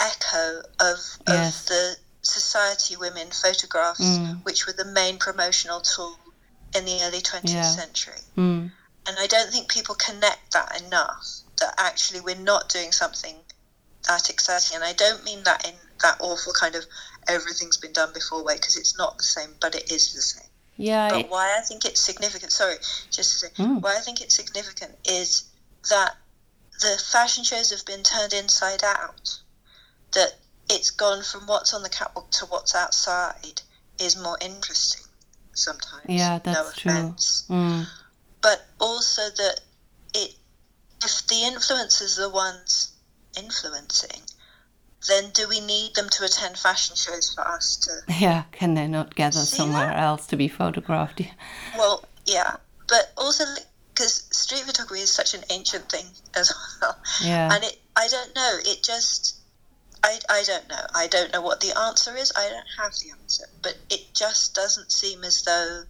echo 0.00 0.62
of, 0.80 0.98
Yes. 1.28 1.60
of 1.60 1.66
the 1.66 1.96
society 2.26 2.96
women 2.96 3.30
photographs, 3.30 4.00
Mm. 4.00 4.44
which 4.44 4.66
were 4.66 4.72
the 4.72 4.84
main 4.84 5.18
promotional 5.18 5.80
tool 5.80 6.18
in 6.74 6.84
the 6.84 7.02
early 7.02 7.20
20th 7.20 7.54
Yeah. 7.54 7.74
century. 7.74 8.20
Mm. 8.36 8.72
And 9.06 9.18
I 9.18 9.26
don't 9.26 9.50
think 9.52 9.70
people 9.70 9.94
connect 9.94 10.52
that 10.52 10.80
enough 10.80 11.26
that 11.60 11.74
actually 11.78 12.20
we're 12.20 12.34
not 12.34 12.68
doing 12.68 12.90
something 12.92 13.44
that 14.08 14.28
exciting. 14.28 14.74
And 14.76 14.84
I 14.84 14.92
don't 14.92 15.24
mean 15.24 15.44
that 15.44 15.64
in 15.66 15.74
that 16.02 16.16
awful 16.20 16.52
kind 16.52 16.74
of 16.74 16.84
everything's 17.26 17.76
been 17.76 17.92
done 17.92 18.12
before 18.12 18.42
way, 18.42 18.56
because 18.56 18.76
it's 18.76 18.96
not 18.98 19.16
the 19.18 19.24
same, 19.24 19.56
but 19.60 19.74
it 19.74 19.90
is 19.90 20.12
the 20.12 20.20
same. 20.22 20.48
Yeah. 20.76 21.08
But 21.10 21.20
it- 21.20 21.30
why 21.30 21.56
I 21.56 21.60
think 21.62 21.84
it's 21.84 22.00
significant, 22.00 22.52
sorry, 22.52 22.78
just 23.10 23.32
to 23.32 23.38
say, 23.38 23.50
Mm. 23.58 23.80
why 23.80 23.96
I 23.96 24.00
think 24.00 24.20
it's 24.20 24.34
significant 24.34 24.98
is 25.04 25.44
that 25.88 26.16
the 26.80 26.98
fashion 26.98 27.44
shows 27.44 27.70
have 27.70 27.84
been 27.84 28.02
turned 28.02 28.32
inside 28.34 28.82
out. 28.82 29.38
That 30.12 30.34
it's 30.70 30.90
gone 30.90 31.22
from 31.22 31.42
what's 31.46 31.74
on 31.74 31.82
the 31.82 31.88
catwalk 31.88 32.30
to 32.32 32.46
what's 32.46 32.74
outside 32.74 33.62
is 34.00 34.16
more 34.20 34.38
interesting 34.40 35.02
sometimes. 35.52 36.04
Yeah, 36.08 36.40
no 36.44 36.52
that's 36.52 36.76
true. 36.76 36.90
offense. 36.92 37.44
mm. 37.48 37.86
But 38.42 38.64
also 38.80 39.22
that 39.22 39.60
it, 40.14 40.34
if 41.04 41.26
the 41.26 41.34
influencers 41.52 42.18
are 42.18 42.22
the 42.22 42.30
ones 42.30 42.92
influencing, 43.36 44.20
then 45.08 45.24
do 45.34 45.46
we 45.48 45.60
need 45.60 45.94
them 45.94 46.08
to 46.08 46.24
attend 46.24 46.56
fashion 46.58 46.96
shows 46.96 47.32
for 47.34 47.46
us 47.46 47.76
to 47.76 48.12
Yeah. 48.18 48.44
Can 48.52 48.74
they 48.74 48.86
not 48.88 49.14
gather 49.14 49.38
somewhere 49.40 49.86
that? 49.88 49.98
else 49.98 50.26
to 50.28 50.36
be 50.36 50.48
photographed? 50.48 51.20
Well, 51.76 52.04
yeah, 52.26 52.56
but 52.88 53.12
also 53.16 53.44
because 53.92 54.24
street 54.30 54.62
photography 54.62 55.02
is 55.02 55.12
such 55.12 55.34
an 55.34 55.44
ancient 55.50 55.88
thing 55.90 56.06
as 56.34 56.52
well, 56.82 56.96
Yeah. 57.22 57.54
and 57.54 57.62
it 57.64 57.78
I 57.96 58.08
don't 58.08 58.34
know. 58.34 58.58
It 58.64 58.82
just 58.82 59.36
I 60.04 60.18
I 60.28 60.42
don't 60.44 60.68
know. 60.68 60.86
I 60.94 61.06
don't 61.06 61.32
know 61.32 61.40
what 61.40 61.60
the 61.60 61.76
answer 61.76 62.14
is. 62.14 62.30
I 62.36 62.48
don't 62.48 62.72
have 62.78 62.92
the 62.92 63.10
answer, 63.18 63.46
but 63.62 63.76
it 63.88 64.02
just 64.12 64.54
doesn't 64.54 64.92
seem 64.92 65.24
as 65.24 65.42
though 65.42 65.84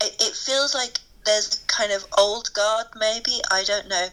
it, 0.00 0.16
it 0.20 0.34
feels 0.34 0.74
like 0.74 0.98
there's 1.26 1.62
a 1.62 1.66
kind 1.66 1.92
of 1.92 2.06
old 2.16 2.52
guard, 2.54 2.86
maybe 2.96 3.40
I 3.50 3.64
don't 3.64 3.88
know, 3.88 4.06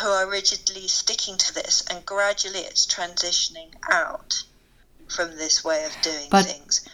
who 0.00 0.08
are 0.08 0.30
rigidly 0.30 0.86
sticking 0.86 1.36
to 1.36 1.54
this, 1.54 1.84
and 1.90 2.06
gradually 2.06 2.60
it's 2.60 2.86
transitioning 2.86 3.70
out 3.90 4.34
from 5.08 5.36
this 5.36 5.64
way 5.64 5.84
of 5.84 5.92
doing 6.02 6.28
But- 6.30 6.46
things. 6.46 6.88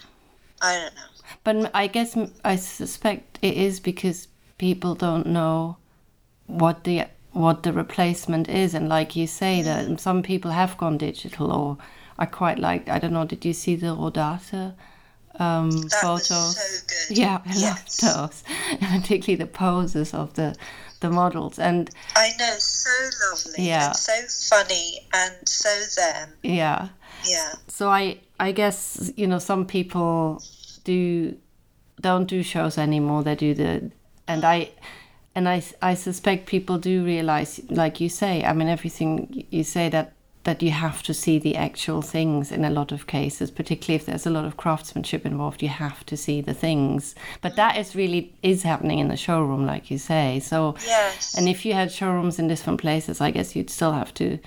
I 0.62 0.78
don't 0.78 0.94
know. 0.94 1.02
But 1.44 1.70
I 1.74 1.88
guess 1.88 2.16
I 2.44 2.56
suspect 2.56 3.38
it 3.42 3.54
is 3.54 3.80
because 3.80 4.28
people 4.58 4.94
don't 4.94 5.26
know 5.26 5.76
what 6.46 6.84
the 6.84 7.06
what 7.32 7.62
the 7.62 7.72
replacement 7.72 8.48
is, 8.48 8.74
and 8.74 8.88
like 8.88 9.16
you 9.16 9.26
say, 9.26 9.62
that 9.62 10.00
some 10.00 10.22
people 10.22 10.50
have 10.50 10.76
gone 10.76 10.98
digital, 10.98 11.50
or 11.52 11.78
I 12.18 12.26
quite 12.26 12.58
like. 12.58 12.88
I 12.88 12.98
don't 12.98 13.12
know. 13.12 13.24
Did 13.24 13.44
you 13.44 13.52
see 13.52 13.76
the 13.76 13.88
Rodarte 13.96 14.74
um, 15.38 15.70
That 15.88 16.00
photos? 16.00 16.56
so. 16.56 16.78
Yeah, 17.14 17.40
I 17.46 17.54
Yes. 17.56 18.02
love 18.02 18.30
those, 18.30 18.44
particularly 18.80 19.36
the 19.36 19.46
poses 19.46 20.14
of 20.14 20.34
the 20.34 20.54
the 21.00 21.10
models. 21.10 21.58
And 21.58 21.90
I 22.16 22.30
know, 22.38 22.54
so 22.58 22.90
lovely 23.30 23.66
Yeah. 23.66 23.92
so 23.92 24.12
funny 24.56 25.00
and 25.12 25.48
so 25.48 25.68
them. 25.96 26.34
yeah, 26.42 26.88
Yeah. 27.24 27.54
so 27.68 27.88
I 27.88 28.18
I 28.38 28.52
guess 28.52 29.10
you 29.16 29.26
know 29.26 29.38
some 29.40 29.66
people 29.66 30.42
do 30.84 31.36
don't 32.00 32.26
do 32.26 32.42
shows 32.42 32.78
anymore. 32.78 33.22
They 33.24 33.34
do 33.34 33.54
the 33.54 33.90
and 34.28 34.44
I 34.44 34.70
and 35.34 35.48
I 35.48 35.62
I 35.80 35.94
suspect 35.94 36.46
people 36.46 36.78
do 36.78 37.04
realize, 37.04 37.60
like 37.70 38.00
you 38.00 38.08
say. 38.08 38.44
I 38.44 38.52
mean, 38.52 38.68
everything 38.68 39.44
you 39.50 39.64
say 39.64 39.88
that 39.88 40.12
that 40.44 40.60
you 40.62 40.72
have 40.72 41.04
to 41.04 41.14
see 41.14 41.38
the 41.38 41.54
actual 41.56 42.02
things 42.02 42.50
in 42.50 42.64
a 42.64 42.70
lot 42.70 42.90
of 42.90 43.06
cases, 43.06 43.48
particularly 43.50 43.94
if 43.94 44.06
there's 44.06 44.26
a 44.26 44.30
lot 44.30 44.44
of 44.44 44.56
craftsmanship 44.56 45.24
involved. 45.24 45.62
You 45.62 45.68
have 45.68 46.04
to 46.06 46.16
see 46.16 46.40
the 46.40 46.54
things, 46.54 47.14
but 47.40 47.54
that 47.56 47.76
is 47.76 47.94
really 47.94 48.32
is 48.42 48.62
happening 48.64 48.98
in 48.98 49.08
the 49.08 49.16
showroom, 49.16 49.64
like 49.66 49.90
you 49.90 49.98
say. 49.98 50.40
So 50.40 50.74
Yes. 50.84 51.34
and 51.38 51.48
if 51.48 51.64
you 51.64 51.74
had 51.74 51.92
showrooms 51.92 52.38
in 52.38 52.48
different 52.48 52.80
places, 52.80 53.20
I 53.20 53.30
guess 53.30 53.54
you'd 53.54 53.70
still 53.70 53.92
have 53.92 54.12
to 54.14 54.38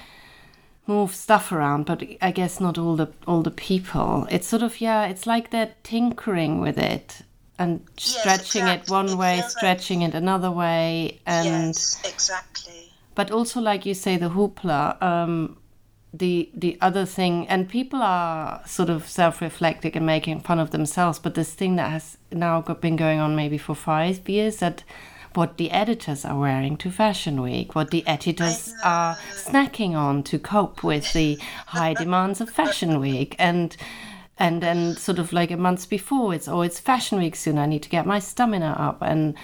move 0.87 1.15
stuff 1.15 1.51
around. 1.51 1.85
But 1.85 2.03
I 2.21 2.31
guess 2.31 2.59
not 2.59 2.77
all 2.77 2.95
the 2.95 3.07
all 3.25 3.41
the 3.41 3.51
people. 3.51 4.27
It's 4.29 4.47
sort 4.47 4.63
of 4.63 4.81
yeah. 4.81 5.05
It's 5.07 5.25
like 5.25 5.49
they're 5.49 5.73
tinkering 5.83 6.59
with 6.61 6.77
it 6.77 7.21
and 7.57 7.81
stretching 7.97 8.67
it 8.67 8.81
exactly. 8.81 8.93
one 8.93 9.17
way, 9.17 9.41
stretching 9.47 10.01
it 10.01 10.13
another 10.13 10.51
way, 10.51 11.19
and 11.25 11.47
yes, 11.47 12.01
exactly. 12.05 12.91
but 13.15 13.31
also 13.31 13.61
like 13.61 13.85
you 13.85 13.93
say, 13.93 14.17
the 14.17 14.29
hoopla. 14.29 15.01
Um, 15.01 15.57
the 16.17 16.49
the 16.53 16.77
other 16.81 17.05
thing, 17.05 17.47
and 17.47 17.67
people 17.67 18.01
are 18.01 18.61
sort 18.65 18.89
of 18.89 19.07
self-reflecting 19.07 19.95
and 19.95 20.05
making 20.05 20.39
fun 20.41 20.59
of 20.59 20.71
themselves. 20.71 21.19
But 21.19 21.35
this 21.35 21.53
thing 21.53 21.75
that 21.75 21.91
has 21.91 22.17
now 22.31 22.61
got, 22.61 22.81
been 22.81 22.95
going 22.95 23.19
on 23.19 23.35
maybe 23.35 23.57
for 23.57 23.75
five 23.75 24.27
years 24.29 24.57
that 24.57 24.83
what 25.33 25.57
the 25.57 25.71
editors 25.71 26.23
are 26.23 26.39
wearing 26.39 26.77
to 26.77 26.89
Fashion 26.89 27.41
Week, 27.41 27.75
what 27.75 27.91
the 27.91 28.07
editors 28.07 28.73
are 28.83 29.15
snacking 29.33 29.93
on 29.93 30.23
to 30.23 30.39
cope 30.39 30.83
with 30.83 31.11
the 31.13 31.37
high 31.67 31.93
demands 31.93 32.39
of 32.39 32.49
Fashion 32.49 32.99
Week, 32.99 33.35
and 33.37 33.75
and 34.37 34.61
then 34.61 34.95
sort 34.97 35.19
of 35.19 35.31
like 35.33 35.51
a 35.51 35.57
month 35.57 35.89
before 35.89 36.33
it's 36.33 36.47
oh 36.47 36.61
it's 36.61 36.79
Fashion 36.79 37.19
Week 37.19 37.35
soon. 37.35 37.57
I 37.57 37.65
need 37.65 37.83
to 37.83 37.89
get 37.89 38.05
my 38.05 38.19
stamina 38.19 38.75
up 38.77 39.01
and. 39.01 39.35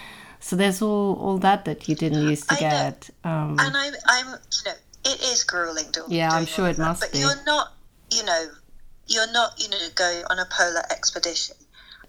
So 0.44 0.56
there's 0.56 0.82
all, 0.82 1.14
all 1.22 1.38
that 1.38 1.66
that 1.66 1.88
you 1.88 1.94
didn't 1.94 2.28
used 2.28 2.50
to 2.50 2.56
I 2.56 2.60
get. 2.60 3.10
Um, 3.24 3.58
And 3.60 3.78
I'm, 3.78 3.94
I'm, 4.08 4.26
you 4.26 4.64
know, 4.66 4.74
it 5.06 5.22
is 5.22 5.44
grueling 5.44 5.92
doing. 5.92 6.10
Yeah, 6.10 6.32
I'm 6.32 6.48
sure 6.48 6.68
it 6.68 6.78
that, 6.78 6.84
must 6.84 7.02
but 7.02 7.12
be. 7.12 7.20
you're 7.20 7.44
not, 7.46 7.74
you 8.12 8.24
know, 8.24 8.48
you're 9.06 9.32
not, 9.32 9.62
you 9.62 9.70
know, 9.70 9.78
going 9.94 10.24
on 10.32 10.40
a 10.40 10.46
polar 10.50 10.82
expedition, 10.90 11.58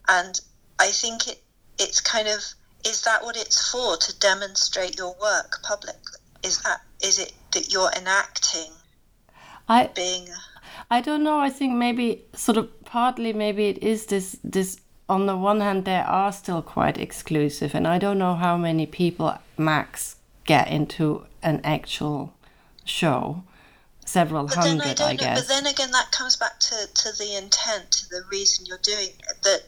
and 0.09 0.41
I 0.81 0.87
think 0.87 1.29
it, 1.29 1.43
it's 1.79 2.01
kind 2.01 2.27
of, 2.27 2.43
is 2.87 3.03
that 3.03 3.23
what 3.23 3.37
it's 3.37 3.71
for 3.71 3.99
to 3.99 4.19
demonstrate 4.19 4.97
your 4.97 5.15
work 5.21 5.61
publicly? 5.63 6.19
Is 6.43 6.63
that, 6.63 6.81
is 7.03 7.19
it 7.19 7.35
that 7.53 7.71
you're 7.71 7.91
enacting 7.95 8.73
I 9.69 9.91
being? 9.95 10.29
I 10.91 11.01
don't 11.01 11.23
know. 11.23 11.39
I 11.39 11.51
think 11.51 11.75
maybe 11.75 12.25
sort 12.35 12.59
of 12.59 12.85
partly 12.85 13.33
maybe 13.33 13.69
it 13.69 13.83
is 13.83 14.07
this 14.07 14.37
this 14.45 14.79
on 15.09 15.27
the 15.27 15.37
one 15.37 15.61
hand 15.61 15.85
they 15.85 15.97
are 15.97 16.33
still 16.33 16.63
quite 16.63 16.99
exclusive 16.99 17.75
and 17.75 17.87
I 17.87 17.99
don't 17.99 18.19
know 18.19 18.35
how 18.35 18.57
many 18.57 18.87
people 18.87 19.37
max 19.57 20.17
get 20.45 20.69
into 20.69 21.27
an 21.43 21.61
actual 21.65 22.33
show. 22.85 23.43
Several 24.05 24.47
But 24.47 24.57
then 24.57 24.65
I 24.65 24.69
hundred, 24.85 24.97
don't 24.97 25.09
I, 25.09 25.13
know. 25.13 25.17
guess. 25.19 25.41
But 25.41 25.49
then 25.49 25.67
again, 25.67 25.91
that 25.93 26.11
comes 26.11 26.37
back 26.37 26.59
to, 26.59 26.87
to 26.93 27.13
the 27.19 27.37
intent, 27.37 27.93
to 27.93 28.09
the 28.09 28.23
reason 28.31 28.67
you're 28.67 28.79
doing 28.79 29.09
it. 29.09 29.43
That 29.45 29.61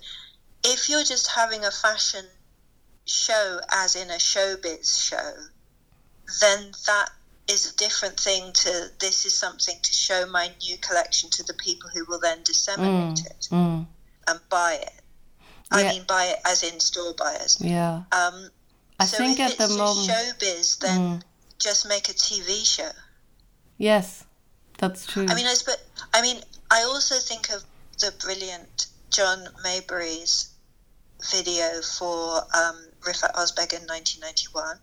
if 0.64 0.88
you're 0.88 1.04
just 1.04 1.30
having 1.36 1.64
a 1.64 1.70
fashion 1.70 2.24
show, 3.06 3.60
as 3.70 3.94
in 3.94 4.10
a 4.10 4.14
showbiz 4.14 5.08
show, 5.08 5.32
then 6.40 6.72
that 6.86 7.10
is 7.48 7.70
a 7.72 7.76
different 7.76 8.18
thing 8.18 8.52
to 8.52 8.90
this 9.00 9.26
is 9.26 9.34
something 9.34 9.76
to 9.82 9.92
show 9.92 10.24
my 10.26 10.50
new 10.62 10.76
collection 10.78 11.28
to 11.30 11.42
the 11.44 11.54
people 11.54 11.90
who 11.92 12.04
will 12.06 12.18
then 12.20 12.42
disseminate 12.42 13.20
it 13.26 13.48
Mm, 13.50 13.86
and 14.26 14.40
buy 14.48 14.74
it. 14.74 14.92
I 15.70 15.82
Yeah. 15.82 15.88
mean, 15.92 16.04
buy 16.04 16.24
it 16.26 16.40
as 16.44 16.62
in 16.62 16.80
store 16.80 17.14
buyers. 17.14 17.58
yeah. 17.60 18.02
Um, 18.12 18.50
I 18.98 19.06
so 19.06 19.18
think 19.18 19.38
if 19.40 19.46
at 19.46 19.50
it's 19.60 19.68
the 19.68 19.76
moment 19.76 20.08
showbiz, 20.08 20.78
then 20.78 21.00
Mm. 21.00 21.22
just 21.58 21.84
make 21.86 22.08
a 22.08 22.14
TV 22.14 22.64
show. 22.64 22.92
Yes. 23.76 24.24
That's 24.78 25.06
true. 25.06 25.26
I 25.28 25.34
mean, 25.34 25.46
I 25.46 25.54
suppose, 25.54 25.76
I 26.12 26.20
mean, 26.22 26.42
I 26.70 26.82
also 26.82 27.18
think 27.18 27.50
of 27.50 27.64
the 27.98 28.10
brilliant 28.12 28.86
John 29.10 29.48
Maybury's 29.62 30.48
video 31.30 31.80
for 31.82 32.38
um, 32.54 32.88
Rifat 33.02 33.32
Ozbek 33.34 33.72
in 33.72 33.86
1991. 33.86 34.78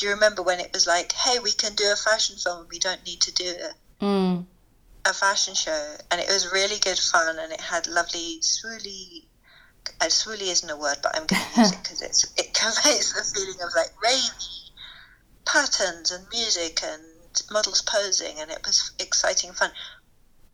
Do 0.00 0.06
you 0.06 0.12
remember 0.14 0.40
when 0.42 0.60
it 0.60 0.72
was 0.72 0.86
like, 0.86 1.12
hey, 1.12 1.40
we 1.40 1.52
can 1.52 1.74
do 1.74 1.92
a 1.92 1.94
fashion 1.94 2.36
film, 2.36 2.60
and 2.60 2.68
we 2.70 2.78
don't 2.78 3.04
need 3.04 3.20
to 3.20 3.32
do 3.32 3.54
a, 4.00 4.02
mm, 4.02 4.46
a 5.04 5.12
fashion 5.12 5.52
show? 5.52 5.96
And 6.10 6.18
it 6.18 6.26
was 6.26 6.50
really 6.50 6.78
good 6.78 6.98
fun, 6.98 7.38
and 7.38 7.52
it 7.52 7.60
had 7.60 7.86
lovely 7.86 8.40
swooly. 8.40 9.26
Uh, 10.00 10.06
swooly 10.06 10.48
isn't 10.48 10.70
a 10.70 10.76
word, 10.78 10.96
but 11.02 11.14
I'm 11.14 11.26
going 11.26 11.42
to 11.52 11.60
use 11.60 11.72
it 11.72 11.78
because 11.82 12.00
it's 12.00 12.24
it 12.38 12.54
conveys 12.54 13.12
the 13.14 13.24
feeling 13.24 13.60
of 13.60 13.74
like 13.76 13.90
ravey 14.02 14.70
patterns 15.44 16.10
and 16.10 16.26
music 16.32 16.80
and 16.82 17.02
models 17.50 17.82
posing, 17.82 18.40
and 18.40 18.50
it 18.50 18.60
was 18.64 18.92
exciting 18.98 19.52
fun. 19.52 19.70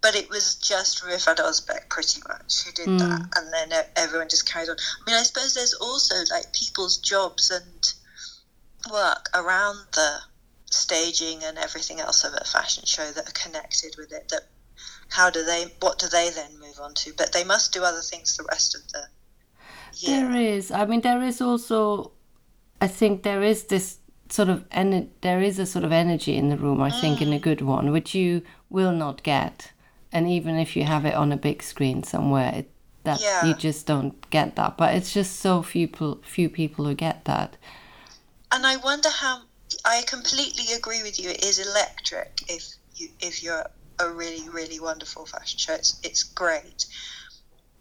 But 0.00 0.16
it 0.16 0.28
was 0.28 0.56
just 0.56 1.04
Rifat 1.04 1.36
Ozbek 1.36 1.88
pretty 1.88 2.20
much 2.28 2.64
who 2.64 2.72
did 2.72 2.98
that, 2.98 3.22
and 3.36 3.52
then 3.52 3.84
everyone 3.94 4.28
just 4.28 4.50
carried 4.50 4.70
on. 4.70 4.76
I 4.76 5.08
mean, 5.08 5.20
I 5.20 5.22
suppose 5.22 5.54
there's 5.54 5.74
also 5.74 6.16
like 6.32 6.52
people's 6.52 6.96
jobs 6.96 7.52
and 7.52 7.94
work 8.92 9.28
around 9.34 9.78
the 9.94 10.18
staging 10.70 11.42
and 11.44 11.58
everything 11.58 12.00
else 12.00 12.24
of 12.24 12.32
a 12.34 12.44
fashion 12.44 12.84
show 12.84 13.10
that 13.12 13.28
are 13.28 13.32
connected 13.32 13.94
with 13.96 14.12
it 14.12 14.28
that 14.28 14.42
how 15.10 15.30
do 15.30 15.44
they 15.44 15.66
what 15.80 15.98
do 15.98 16.08
they 16.08 16.28
then 16.30 16.58
move 16.58 16.78
on 16.80 16.92
to 16.92 17.12
but 17.16 17.32
they 17.32 17.44
must 17.44 17.72
do 17.72 17.84
other 17.84 18.00
things 18.00 18.36
the 18.36 18.44
rest 18.44 18.74
of 18.74 18.80
the 18.92 19.04
year 20.00 20.28
There 20.28 20.36
is. 20.36 20.70
I 20.70 20.84
mean, 20.86 21.00
there 21.00 21.22
is 21.22 21.40
also. 21.40 22.12
I 22.80 22.88
think 22.88 23.22
there 23.22 23.42
is 23.42 23.64
this 23.64 23.98
sort 24.28 24.48
of 24.48 24.64
and 24.70 25.10
there 25.20 25.40
is 25.40 25.58
a 25.58 25.66
sort 25.66 25.84
of 25.84 25.92
energy 25.92 26.36
in 26.36 26.48
the 26.48 26.56
room. 26.56 26.82
I 26.82 26.90
think 26.90 27.22
in 27.22 27.32
a 27.32 27.38
mm. 27.38 27.42
good 27.42 27.60
one, 27.62 27.90
which 27.92 28.14
you 28.14 28.42
will 28.68 28.92
not 28.92 29.22
get, 29.22 29.72
and 30.12 30.28
even 30.28 30.56
if 30.56 30.76
you 30.76 30.84
have 30.84 31.04
it 31.04 31.14
on 31.14 31.32
a 31.32 31.36
big 31.36 31.62
screen 31.62 32.02
somewhere, 32.02 32.52
it, 32.56 32.70
that 33.04 33.20
Yeah. 33.20 33.46
you 33.46 33.54
just 33.54 33.86
don't 33.86 34.28
get 34.30 34.56
that. 34.56 34.76
But 34.76 34.94
it's 34.94 35.12
just 35.12 35.40
so 35.40 35.62
few 35.62 35.86
people, 35.88 36.20
few 36.22 36.48
people 36.50 36.84
who 36.84 36.94
get 36.94 37.24
that. 37.24 37.56
And 38.56 38.66
I 38.66 38.76
wonder 38.76 39.10
how 39.10 39.42
I 39.84 40.02
completely 40.06 40.74
agree 40.74 41.02
with 41.02 41.20
you. 41.20 41.28
It 41.28 41.44
is 41.44 41.58
electric 41.58 42.40
if 42.48 42.66
you 42.94 43.08
if 43.20 43.42
you're 43.42 43.66
a 43.98 44.08
really 44.08 44.48
really 44.48 44.80
wonderful 44.80 45.26
fashion 45.26 45.58
show. 45.58 45.74
It's 45.74 46.00
it's 46.02 46.22
great, 46.22 46.86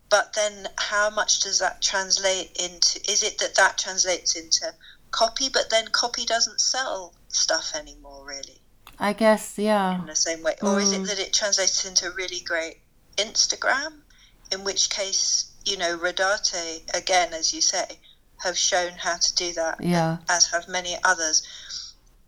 but 0.10 0.34
then 0.34 0.68
how 0.78 1.10
much 1.10 1.40
does 1.40 1.60
that 1.60 1.82
translate 1.82 2.52
into? 2.60 3.00
Is 3.10 3.24
it 3.24 3.38
that 3.38 3.56
that 3.56 3.78
translates 3.78 4.36
into 4.36 4.74
copy, 5.12 5.48
but 5.48 5.70
then 5.70 5.88
copy 5.88 6.26
doesn't 6.26 6.60
sell 6.60 7.16
stuff 7.30 7.74
anymore, 7.74 8.26
really, 8.28 8.62
I 9.00 9.14
guess, 9.14 9.58
yeah. 9.58 10.02
in 10.02 10.08
the 10.08 10.16
same 10.16 10.44
way, 10.44 10.56
or 10.62 10.82
is 10.82 10.92
it 10.92 11.04
Mm. 11.04 11.08
that 11.08 11.20
it 11.20 11.32
translates 11.32 11.86
into 11.86 12.08
a 12.08 12.12
really 12.12 12.42
great 12.42 12.82
Instagram? 13.16 14.02
In 14.52 14.66
which 14.66 14.90
case, 14.90 15.46
you 15.64 15.78
know, 15.78 15.98
Rodarte 15.98 16.84
again, 16.94 17.34
as 17.34 17.54
you 17.54 17.62
say, 17.62 18.00
have 18.44 18.58
shown 18.58 18.92
how 18.94 19.18
to 19.18 19.36
do 19.36 19.54
that 19.54 19.82
Yeah. 19.84 20.18
as 20.30 20.48
have 20.48 20.68
many 20.68 20.98
others. 21.04 21.42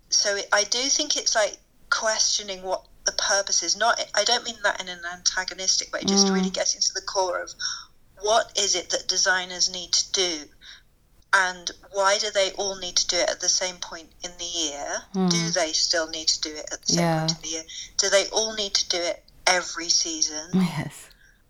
So 0.09 0.35
it, 0.37 0.47
I 0.53 0.63
do 0.63 0.81
think 0.89 1.17
it's 1.17 1.35
like 1.35 1.57
questioning 1.89 2.63
what 2.63 2.85
the 3.05 3.11
purpose 3.13 3.63
is. 3.63 3.75
Not, 3.75 3.99
I 4.13 4.23
don't 4.23 4.43
mean 4.43 4.57
that 4.63 4.79
in 4.81 4.87
an 4.89 5.01
antagonistic 5.11 5.93
way. 5.93 6.03
Just 6.05 6.27
Mm. 6.27 6.33
really 6.33 6.49
getting 6.49 6.81
to 6.81 6.93
the 6.93 7.01
core 7.01 7.41
of 7.41 7.51
what 8.21 8.57
is 8.57 8.75
it 8.75 8.89
that 8.91 9.07
designers 9.07 9.69
need 9.69 9.91
to 9.93 10.11
do, 10.11 10.49
and 11.33 11.69
why 11.91 12.17
do 12.17 12.31
they 12.31 12.51
all 12.53 12.75
need 12.77 12.95
to 12.97 13.07
do 13.07 13.17
it 13.17 13.29
at 13.29 13.39
the 13.41 13.49
same 13.49 13.77
point 13.77 14.11
in 14.23 14.31
the 14.37 14.45
year? 14.45 15.03
Mm. 15.13 15.29
Do 15.29 15.51
they 15.51 15.73
still 15.73 16.07
need 16.07 16.27
to 16.29 16.41
do 16.41 16.55
it 16.55 16.67
at 16.71 16.81
the 16.85 16.93
same 16.93 17.03
Yeah. 17.03 17.19
point 17.19 17.31
in 17.35 17.41
the 17.41 17.47
year? 17.49 17.65
Do 17.97 18.09
they 18.09 18.27
all 18.29 18.53
need 18.53 18.73
to 18.75 18.87
do 18.89 18.97
it 18.97 19.23
every 19.45 19.89
season? 19.89 20.49
Yes. 20.53 20.93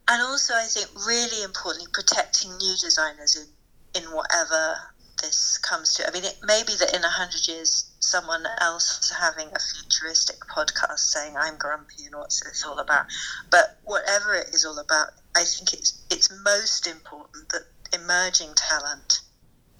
and 0.09 0.21
also 0.21 0.55
I 0.55 0.63
think 0.65 0.87
really 1.05 1.43
importantly 1.43 1.89
protecting 1.91 2.55
new 2.57 2.75
designers 2.77 3.35
in 3.35 3.45
in 3.95 4.03
whatever 4.03 4.77
this 5.21 5.57
comes 5.57 5.93
to. 5.95 6.07
I 6.07 6.11
mean, 6.11 6.23
it 6.23 6.37
may 6.43 6.63
be 6.65 6.75
that 6.75 6.95
in 6.95 7.03
a 7.03 7.09
hundred 7.09 7.47
years 7.47 7.89
someone 7.99 8.45
else 8.61 8.99
is 9.03 9.11
having 9.11 9.47
a 9.47 9.59
futuristic 9.59 10.37
podcast 10.41 10.99
saying 10.99 11.35
I'm 11.37 11.57
grumpy 11.57 12.05
and 12.05 12.15
what's 12.15 12.41
this 12.43 12.63
all 12.65 12.79
about. 12.79 13.05
But 13.49 13.77
whatever 13.83 14.35
it 14.35 14.49
is 14.53 14.63
all 14.65 14.77
about, 14.79 15.09
I 15.35 15.43
think 15.43 15.73
it's 15.73 15.99
it's 16.11 16.31
most 16.43 16.87
important 16.87 17.49
that 17.49 17.63
emerging 17.93 18.53
talent 18.55 19.21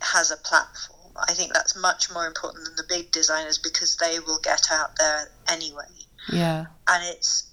has 0.01 0.31
a 0.31 0.37
platform. 0.37 1.13
I 1.27 1.33
think 1.33 1.53
that's 1.53 1.75
much 1.75 2.11
more 2.11 2.27
important 2.27 2.65
than 2.65 2.75
the 2.75 2.83
big 2.87 3.11
designers 3.11 3.57
because 3.57 3.97
they 3.97 4.19
will 4.19 4.39
get 4.39 4.67
out 4.71 4.91
there 4.97 5.31
anyway 5.47 5.87
Yeah. 6.29 6.65
and 6.87 7.03
it's 7.05 7.49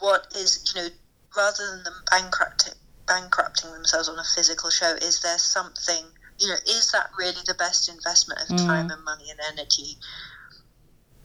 what 0.00 0.26
is 0.36 0.70
you 0.74 0.82
know 0.82 0.88
rather 1.34 1.66
than 1.70 1.84
them 1.84 1.94
bankrupting 2.10 2.74
bankrupting 3.06 3.70
themselves 3.72 4.08
on 4.08 4.18
a 4.18 4.24
physical 4.34 4.70
show 4.70 4.94
is 4.96 5.20
there 5.20 5.38
something 5.38 6.04
you 6.38 6.48
know 6.48 6.56
is 6.66 6.90
that 6.92 7.08
really 7.18 7.40
the 7.46 7.54
best 7.54 7.88
investment 7.88 8.40
of 8.40 8.48
Mm. 8.48 8.66
time 8.66 8.90
and 8.90 9.04
money 9.04 9.30
and 9.30 9.40
energy? 9.52 9.98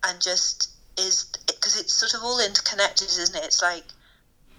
And 0.03 0.21
just 0.21 0.69
is 0.97 1.25
because 1.47 1.79
it's 1.79 1.93
sort 1.93 2.13
of 2.13 2.23
all 2.23 2.39
interconnected 2.39 3.07
isn't 3.07 3.35
it? 3.35 3.43
It's 3.43 3.61
like 3.61 3.85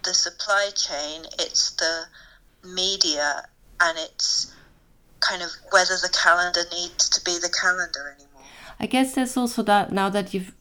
the 0.03 0.13
supply 0.13 0.69
chain 0.75 1.25
it's 1.39 1.71
the 1.71 2.05
media 2.63 3.47
and 3.79 3.97
it's 3.97 4.51
kind 5.19 5.41
of 5.41 5.49
whether 5.71 5.95
the 5.97 6.09
calendar 6.09 6.63
needs 6.71 7.09
to 7.09 7.23
be 7.23 7.37
the 7.39 7.49
calendar 7.49 8.15
anymore. 8.15 8.43
I 8.79 8.85
guess 8.85 9.15
there's 9.15 9.37
also 9.37 9.63
that 9.63 9.91
now 9.91 10.09
that 10.09 10.33
you've 10.33 10.53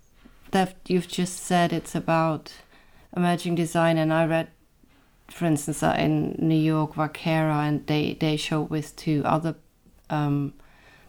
that 0.52 0.76
you've 0.86 1.08
just 1.08 1.38
said 1.38 1.72
it's 1.72 1.94
about 1.94 2.52
emerging 3.16 3.54
design, 3.54 3.98
and 3.98 4.12
I 4.12 4.26
read, 4.26 4.48
for 5.32 5.46
instance, 5.46 5.80
that 5.80 5.98
in 5.98 6.36
New 6.38 6.54
York, 6.60 6.94
Vaquera, 6.94 7.66
and 7.66 7.86
they 7.86 8.14
they 8.20 8.36
show 8.36 8.60
with 8.62 8.94
two 8.96 9.22
other 9.24 9.54
um, 10.10 10.52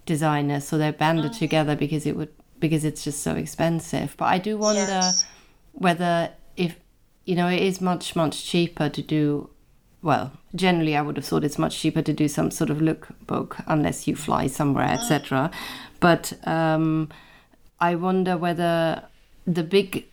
designers, 0.06 0.66
so 0.68 0.78
they're 0.78 0.94
banded 0.94 1.34
together 1.34 1.76
because 1.76 2.06
it 2.06 2.16
would 2.16 2.30
because 2.60 2.86
it's 2.86 3.04
just 3.04 3.22
so 3.22 3.36
expensive. 3.36 4.16
But 4.18 4.26
I 4.26 4.38
do 4.38 4.58
wonder 4.58 4.80
Yes. 4.80 5.26
whether 5.74 6.32
if 6.56 6.76
you 7.26 7.36
know 7.36 7.48
it 7.48 7.62
is 7.62 7.82
much 7.82 8.16
much 8.16 8.46
cheaper 8.46 8.90
to 8.90 9.02
do 9.02 9.50
well 10.02 10.32
generally 10.54 10.96
i 10.98 11.02
would 11.02 11.16
have 11.16 11.26
thought 11.26 11.44
it's 11.46 11.58
much 11.58 11.80
cheaper 11.80 12.02
to 12.02 12.12
do 12.14 12.28
some 12.28 12.52
sort 12.52 12.70
of 12.70 12.78
lookbook 12.80 13.64
unless 13.68 14.06
you 14.08 14.16
fly 14.16 14.46
somewhere 14.46 14.90
etc 14.92 15.50
but 16.02 16.34
um, 16.46 17.10
i 17.80 17.96
wonder 17.96 18.36
whether 18.38 19.02
the 19.48 19.64
big 19.64 20.06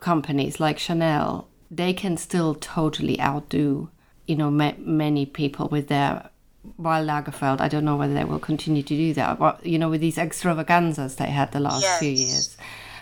companies 0.00 0.60
like 0.60 0.78
chanel 0.78 1.48
they 1.72 1.92
can 1.92 2.16
still 2.16 2.54
totally 2.54 3.18
outdo 3.20 3.88
you 4.26 4.36
know 4.36 4.50
ma- 4.50 4.78
many 4.78 5.26
people 5.26 5.68
with 5.68 5.88
their 5.88 6.28
while 6.76 7.04
Lagerfeld, 7.04 7.60
I 7.60 7.66
don't 7.66 7.84
know 7.84 7.96
whether 7.96 8.14
they 8.14 8.22
will 8.22 8.38
continue 8.38 8.84
to 8.84 8.96
do 8.96 9.12
that. 9.14 9.40
But 9.40 9.66
you 9.66 9.80
know, 9.80 9.90
with 9.90 10.00
these 10.00 10.16
extravaganzas 10.16 11.16
they 11.16 11.26
had 11.26 11.50
the 11.50 11.58
last 11.58 11.84
few 11.98 12.10
years, 12.10 12.56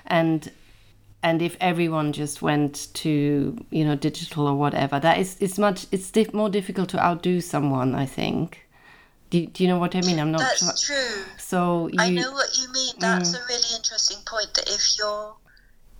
and 0.06 0.50
and 1.22 1.42
if 1.42 1.58
everyone 1.60 2.14
just 2.14 2.40
went 2.40 2.88
to 2.94 3.62
you 3.70 3.84
know 3.84 3.96
digital 3.96 4.46
or 4.46 4.56
whatever 4.56 4.98
that 4.98 5.18
is 5.18 5.36
it's 5.40 5.58
much 5.58 5.86
it's 5.92 6.10
dif- 6.10 6.32
more 6.32 6.48
difficult 6.48 6.88
to 6.88 6.98
outdo 6.98 7.42
someone 7.42 7.94
i 7.94 8.06
think 8.06 8.66
do, 9.28 9.44
do 9.44 9.62
you 9.62 9.68
know 9.68 9.78
what 9.78 9.94
i 9.94 10.00
mean 10.00 10.18
i'm 10.18 10.32
not 10.32 10.40
that's 10.40 10.86
sure 10.86 10.96
true 10.96 11.24
so 11.50 11.88
you 11.88 11.96
I 11.98 12.10
know 12.10 12.30
what 12.30 12.56
you 12.56 12.70
mean. 12.72 12.94
Mm. 12.94 13.00
That's 13.00 13.34
a 13.34 13.40
really 13.48 13.74
interesting 13.74 14.18
point. 14.24 14.54
That 14.54 14.70
if 14.70 14.96
you're, 14.96 15.34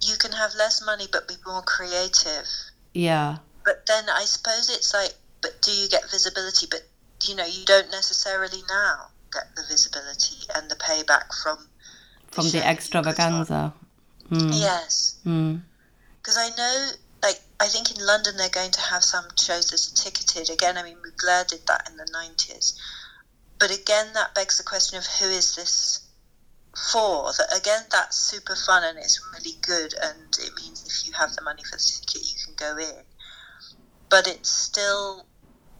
you 0.02 0.16
can 0.16 0.32
have 0.32 0.54
less 0.54 0.84
money 0.84 1.06
but 1.10 1.28
be 1.28 1.34
more 1.46 1.62
creative. 1.62 2.46
yeah 2.94 3.38
But 3.64 3.86
then 3.86 4.04
I 4.08 4.24
suppose 4.24 4.68
it's 4.70 4.94
like, 4.94 5.14
but 5.42 5.60
do 5.62 5.70
you 5.72 5.88
get 5.88 6.10
visibility? 6.10 6.66
But 6.70 6.82
you 7.28 7.34
know, 7.36 7.46
you 7.46 7.64
don't 7.64 7.90
necessarily 7.90 8.62
now 8.68 9.08
get 9.32 9.54
the 9.54 9.62
visibility 9.68 10.36
and 10.56 10.70
the 10.70 10.76
payback 10.76 11.32
from 11.42 11.58
from 12.30 12.44
the 12.46 12.50
that 12.50 12.56
you 12.56 12.60
put 12.62 12.66
on. 12.66 12.74
extravaganza 12.74 13.74
mm. 14.30 14.50
Yes, 14.58 15.16
Mm. 15.26 15.62
because 16.18 16.38
I 16.38 16.48
know, 16.50 16.90
like, 17.22 17.40
I 17.58 17.66
think 17.68 17.90
in 17.90 18.04
London 18.04 18.36
they're 18.36 18.48
going 18.48 18.70
to 18.72 18.80
have 18.80 19.04
some 19.04 19.26
shows 19.36 19.66
that 19.70 19.80
are 19.86 19.96
ticketed. 20.04 20.48
Again, 20.50 20.78
I 20.78 20.82
mean, 20.82 20.96
Mugler 20.96 21.46
did 21.46 21.66
that 21.66 21.88
in 21.90 21.96
the 21.96 22.06
nineties. 22.12 22.74
But 23.58 23.70
again, 23.70 24.14
that 24.14 24.34
begs 24.34 24.56
the 24.56 24.64
question 24.64 24.96
of 24.98 25.06
who 25.06 25.26
is 25.26 25.54
this 25.56 26.00
for? 26.92 27.32
That 27.38 27.56
again, 27.56 27.82
that's 27.90 28.16
super 28.18 28.56
fun 28.56 28.84
and 28.84 28.98
it's 28.98 29.20
really 29.32 29.56
good, 29.62 29.94
and 30.02 30.34
it 30.38 30.52
means 30.62 30.84
if 30.86 31.06
you 31.06 31.12
have 31.14 31.34
the 31.34 31.42
money 31.42 31.62
for 31.64 31.76
the 31.76 32.00
ticket, 32.06 32.28
you 32.28 32.36
can 32.44 32.54
go 32.56 32.78
in. 32.78 33.04
But 34.08 34.26
it's 34.26 34.50
still 34.50 35.26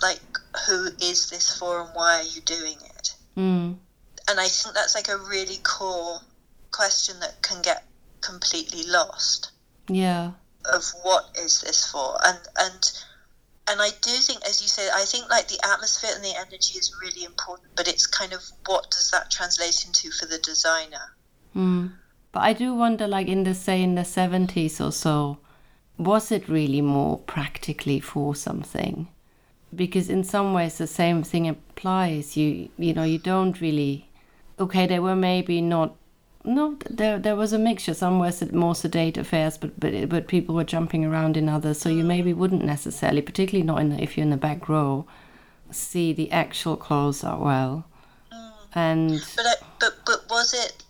like, 0.00 0.20
who 0.66 0.88
is 1.00 1.30
this 1.30 1.56
for, 1.58 1.80
and 1.82 1.90
why 1.94 2.20
are 2.20 2.22
you 2.22 2.40
doing 2.42 2.76
it? 2.96 3.14
Mm. 3.36 3.76
And 4.28 4.40
I 4.40 4.46
think 4.46 4.74
that's 4.74 4.94
like 4.94 5.08
a 5.08 5.16
really 5.16 5.58
core 5.62 6.20
question 6.70 7.18
that 7.20 7.42
can 7.42 7.60
get 7.62 7.84
completely 8.20 8.82
lost 8.84 9.50
yeah 9.88 10.32
of 10.72 10.84
what 11.02 11.24
is 11.38 11.62
this 11.62 11.90
for 11.90 12.16
and 12.24 12.38
and 12.58 12.92
and 13.70 13.80
I 13.80 13.90
do 14.02 14.10
think 14.26 14.44
as 14.44 14.60
you 14.60 14.68
say 14.68 14.88
I 14.94 15.04
think 15.04 15.30
like 15.30 15.48
the 15.48 15.60
atmosphere 15.72 16.10
and 16.14 16.24
the 16.24 16.36
energy 16.36 16.78
is 16.78 16.92
really 17.02 17.24
important 17.24 17.68
but 17.76 17.88
it's 17.88 18.06
kind 18.06 18.32
of 18.32 18.42
what 18.66 18.90
does 18.90 19.10
that 19.10 19.30
translate 19.30 19.84
into 19.86 20.10
for 20.10 20.26
the 20.26 20.38
designer? 20.38 21.16
Mm. 21.56 21.92
but 22.30 22.40
i 22.40 22.52
do 22.52 22.72
wonder 22.74 23.08
like 23.08 23.26
in 23.26 23.42
the 23.42 23.54
say 23.54 23.82
in 23.82 23.96
the 23.96 24.02
70s 24.02 24.80
or 24.80 24.92
so 24.92 25.38
was 26.00 26.32
it 26.32 26.48
really 26.48 26.80
more 26.80 27.18
practically 27.18 28.00
for 28.00 28.34
something? 28.34 29.06
Because 29.74 30.08
in 30.08 30.24
some 30.24 30.54
ways 30.54 30.78
the 30.78 30.86
same 30.86 31.22
thing 31.22 31.46
applies. 31.46 32.36
You 32.36 32.70
you 32.78 32.94
know 32.94 33.04
you 33.04 33.18
don't 33.18 33.60
really 33.60 34.08
okay 34.58 34.86
they 34.86 34.98
were 34.98 35.14
maybe 35.14 35.60
not 35.60 35.94
no 36.44 36.76
there 36.88 37.18
there 37.18 37.36
was 37.36 37.52
a 37.52 37.58
mixture. 37.58 37.94
Some 37.94 38.18
were 38.18 38.32
more 38.52 38.74
sedate 38.74 39.18
affairs 39.18 39.58
but 39.58 39.78
but 39.78 40.08
but 40.08 40.28
people 40.28 40.54
were 40.54 40.64
jumping 40.64 41.04
around 41.04 41.36
in 41.36 41.48
others. 41.48 41.80
So 41.80 41.88
you 41.88 42.02
mm. 42.02 42.06
maybe 42.06 42.32
wouldn't 42.32 42.64
necessarily 42.64 43.22
particularly 43.22 43.66
not 43.66 43.80
in 43.80 43.90
the, 43.90 44.02
if 44.02 44.16
you're 44.16 44.24
in 44.24 44.30
the 44.30 44.36
back 44.36 44.68
row 44.68 45.06
see 45.72 46.12
the 46.12 46.30
actual 46.32 46.76
clothes 46.76 47.24
up 47.24 47.40
well. 47.40 47.84
Mm. 48.32 48.52
And 48.74 49.10
but 49.36 49.46
I, 49.46 49.54
but 49.78 49.92
but 50.06 50.24
was 50.30 50.54
it 50.54 50.82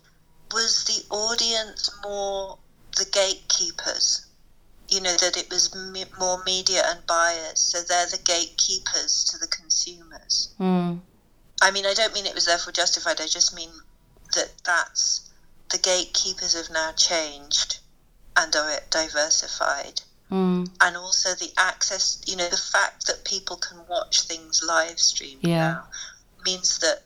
was 0.52 0.84
the 0.84 1.14
audience 1.14 1.90
more 2.02 2.58
the 2.96 3.06
gatekeepers? 3.10 4.26
You 4.88 5.00
know 5.00 5.16
that 5.16 5.36
it 5.36 5.48
was 5.50 5.74
me, 5.74 6.04
more 6.18 6.42
media 6.44 6.82
and 6.86 7.06
buyers. 7.06 7.60
So 7.60 7.80
they're 7.82 8.06
the 8.06 8.18
gatekeepers 8.24 9.24
to 9.24 9.38
the 9.38 9.46
consumers. 9.46 10.52
Mm, 10.58 11.00
I 11.62 11.70
mean, 11.70 11.86
I 11.86 11.94
don't 11.94 12.12
mean 12.12 12.26
it 12.26 12.34
was 12.34 12.46
therefore 12.46 12.72
justified. 12.72 13.20
I 13.20 13.26
just 13.26 13.54
mean 13.54 13.70
that 14.34 14.50
that's 14.64 15.29
the 15.70 15.78
gatekeepers 15.78 16.54
have 16.54 16.70
now 16.70 16.92
changed 16.92 17.78
and 18.37 18.54
are 18.56 18.80
diversified. 18.90 20.00
Mm. 20.30 20.68
And 20.80 20.96
also 20.96 21.35
the 21.35 21.50
access, 21.59 22.20
you 22.26 22.37
know, 22.37 22.48
the 22.48 22.56
fact 22.56 23.06
that 23.06 23.24
people 23.24 23.56
can 23.56 23.78
watch 23.88 24.22
things 24.22 24.62
live 24.66 24.98
streamed 25.00 25.42
Yeah. 25.42 25.72
now 25.72 25.85
means 26.44 26.78
that 26.78 27.02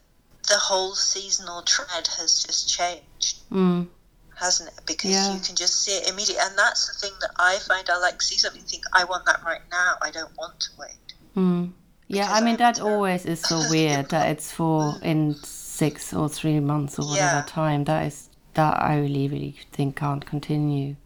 the 0.46 0.58
whole 0.58 0.94
seasonal 0.94 1.62
trend 1.62 2.06
has 2.18 2.42
just 2.42 2.68
changed, 2.68 3.38
Mm. 3.50 3.88
hasn't 4.36 4.68
it? 4.68 4.84
Because 4.84 5.10
Yeah. 5.10 5.32
you 5.32 5.40
can 5.40 5.56
just 5.56 5.82
see 5.82 5.92
it 5.92 6.06
immediately. 6.08 6.42
And 6.44 6.58
that's 6.58 6.86
the 6.86 6.92
thing 6.94 7.12
that 7.22 7.30
I 7.36 7.58
find 7.60 7.88
I 7.88 7.96
like 7.96 8.20
see 8.20 8.36
something 8.36 8.62
think, 8.62 8.84
I 8.92 9.04
want 9.04 9.24
that 9.26 9.42
right 9.42 9.62
now. 9.70 9.96
I 10.02 10.10
don't 10.10 10.36
want 10.36 10.60
to 10.60 10.68
wait. 10.78 11.14
Mm. 11.34 11.72
Yeah, 12.08 12.30
I 12.30 12.40
mean 12.42 12.50
I'm 12.54 12.58
that 12.58 12.80
always 12.80 13.24
is 13.24 13.40
so 13.40 13.66
weird 13.70 14.10
that 14.10 14.28
it's 14.28 14.50
for 14.52 14.98
in 15.02 15.34
six 15.42 16.12
or 16.12 16.28
three 16.28 16.60
months 16.60 16.98
or 16.98 17.06
whatever 17.08 17.36
Yeah. 17.36 17.44
time. 17.46 17.84
That 17.84 18.06
is 18.06 18.28
that 18.54 18.82
I 18.82 18.98
really 18.98 19.28
really 19.28 19.56
think 19.72 19.96
can't 19.96 20.24
continue. 20.24 20.96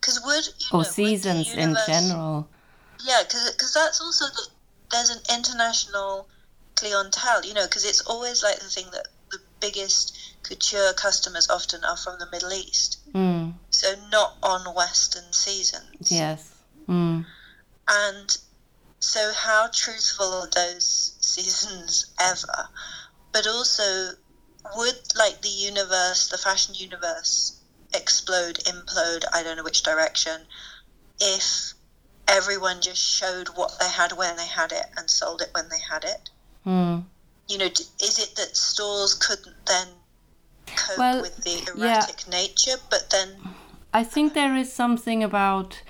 Because 0.00 0.20
would, 0.24 0.46
you 0.58 0.66
Or 0.72 0.72
know, 0.72 0.78
would 0.78 0.86
the 0.86 0.92
seasons 0.92 1.54
in 1.54 1.76
general. 1.86 2.48
Yeah, 3.04 3.22
because 3.22 3.72
that's 3.72 4.00
also 4.00 4.26
the, 4.26 4.48
there's 4.90 5.10
an 5.10 5.22
international 5.34 6.28
clientele, 6.74 7.44
you 7.44 7.54
know, 7.54 7.64
because 7.66 7.84
it's 7.84 8.02
always 8.02 8.42
like 8.42 8.58
the 8.58 8.68
thing 8.68 8.86
that 8.92 9.08
the 9.30 9.38
biggest 9.60 10.18
couture 10.42 10.92
customers 10.94 11.48
often 11.48 11.84
are 11.84 11.96
from 11.96 12.18
the 12.18 12.26
Middle 12.30 12.52
East, 12.52 12.98
Mm. 13.14 13.54
so 13.70 13.94
not 14.10 14.36
on 14.42 14.74
Western 14.74 15.32
seasons. 15.32 16.10
Yes. 16.10 16.50
Mm. 16.88 17.24
And 17.88 18.36
so, 19.00 19.32
how 19.34 19.68
truthful 19.72 20.26
are 20.26 20.48
those 20.48 21.14
seasons 21.20 22.06
ever? 22.20 22.68
But 23.32 23.46
also, 23.46 24.12
would 24.76 24.98
like 25.16 25.42
the 25.42 25.48
universe, 25.48 26.28
the 26.28 26.38
fashion 26.38 26.74
universe, 26.74 27.60
explode, 27.94 28.58
implode, 28.64 29.24
I 29.32 29.42
don't 29.42 29.56
know 29.56 29.64
which 29.64 29.82
direction, 29.82 30.40
if 31.20 31.74
everyone 32.28 32.80
just 32.80 33.02
showed 33.02 33.48
what 33.48 33.72
they 33.80 33.88
had 33.88 34.12
when 34.12 34.36
they 34.36 34.46
had 34.46 34.72
it 34.72 34.86
and 34.96 35.10
sold 35.10 35.42
it 35.42 35.50
when 35.52 35.68
they 35.68 35.80
had 35.90 36.04
it? 36.04 36.30
Mm. 36.66 37.04
You 37.48 37.58
know, 37.58 37.66
is 37.66 38.18
it 38.18 38.36
that 38.36 38.56
stores 38.56 39.14
couldn't 39.14 39.66
then 39.66 39.88
cope 40.66 40.98
Well, 40.98 41.22
with 41.22 41.36
the 41.38 41.72
yeah. 41.76 41.96
erratic 41.96 42.28
nature, 42.28 42.76
but 42.90 43.10
then, 43.10 43.36
I 43.92 44.04
think 44.04 44.34
there 44.34 44.56
is 44.56 44.72
something 44.72 45.24
about 45.24 45.82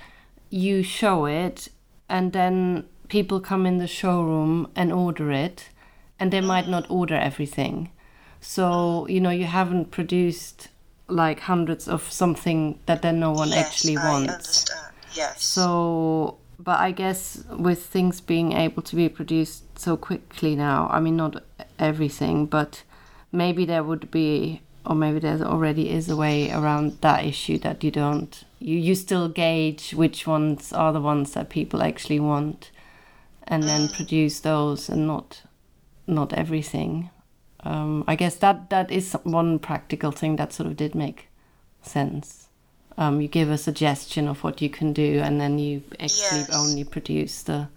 you 0.49 0.81
show 0.83 1.25
it 1.25 1.69
and 2.09 2.33
then 2.33 2.85
people 3.07 3.39
come 3.39 3.65
in 3.65 3.77
the 3.77 3.87
showroom 3.87 4.69
and 4.75 4.91
order 4.91 5.31
it 5.31 5.69
and 6.19 6.31
they 6.33 6.41
might 6.41 6.67
not 6.67 6.89
order 6.89 7.15
everything. 7.15 7.91
So, 8.41 9.07
you 9.07 9.21
know, 9.21 9.29
you 9.29 9.45
haven't 9.45 9.91
produced 9.91 10.67
like 11.07 11.41
hundreds 11.41 11.87
of 11.87 12.11
something 12.11 12.79
that 12.85 13.01
then 13.01 13.19
no 13.19 13.31
one 13.31 13.49
yes, 13.49 13.65
actually 13.65 13.97
I 13.97 14.09
wants. 14.09 14.33
understand. 14.33 14.93
Yes. 15.13 15.43
So, 15.43 16.37
but 16.59 16.79
I 16.79 16.91
guess 16.91 17.43
with 17.49 17.83
things 17.85 18.19
being 18.19 18.53
able 18.53 18.81
to 18.83 18.95
be 18.95 19.09
produced 19.09 19.63
so 19.77 19.95
quickly 19.95 20.55
now, 20.55 20.87
I 20.91 20.99
mean, 20.99 21.17
not 21.17 21.43
everything, 21.77 22.45
but 22.45 22.83
maybe 23.31 23.65
there 23.65 23.83
would 23.83 24.09
be, 24.09 24.61
or 24.85 24.95
maybe 24.95 25.19
there 25.19 25.39
already 25.41 25.89
is 25.89 26.09
a 26.09 26.15
way 26.15 26.51
around 26.51 26.99
that 27.01 27.25
issue 27.25 27.57
that 27.59 27.83
you 27.83 27.91
don't, 27.91 28.43
you, 28.59 28.77
you 28.77 28.95
still 28.95 29.29
gauge 29.29 29.93
which 29.93 30.25
ones 30.25 30.73
are 30.73 30.93
the 30.93 31.01
ones 31.01 31.33
that 31.33 31.49
people 31.49 31.83
actually 31.83 32.19
want 32.19 32.71
and 33.43 33.63
then 33.63 33.87
mm. 33.87 33.93
produce 33.93 34.39
those 34.39 34.89
and 34.89 35.05
not 35.05 35.41
not 36.07 36.33
everything. 36.33 37.09
Um, 37.63 38.03
I 38.07 38.15
guess 38.15 38.35
that 38.37 38.69
that 38.69 38.91
is 38.91 39.13
one 39.23 39.59
practical 39.59 40.11
thing 40.11 40.35
that 40.37 40.53
sort 40.53 40.67
of 40.67 40.75
did 40.77 40.95
make 40.95 41.27
sense. 41.81 42.47
Um, 42.97 43.21
you 43.21 43.27
give 43.27 43.49
a 43.49 43.57
suggestion 43.57 44.27
of 44.27 44.43
what 44.43 44.61
you 44.61 44.69
can 44.69 44.93
do, 44.93 45.19
and 45.23 45.39
then 45.39 45.59
you 45.59 45.81
actually 45.99 46.39
Yes. 46.41 46.55
only 46.55 46.83
produce 46.83 47.43
the 47.43 47.69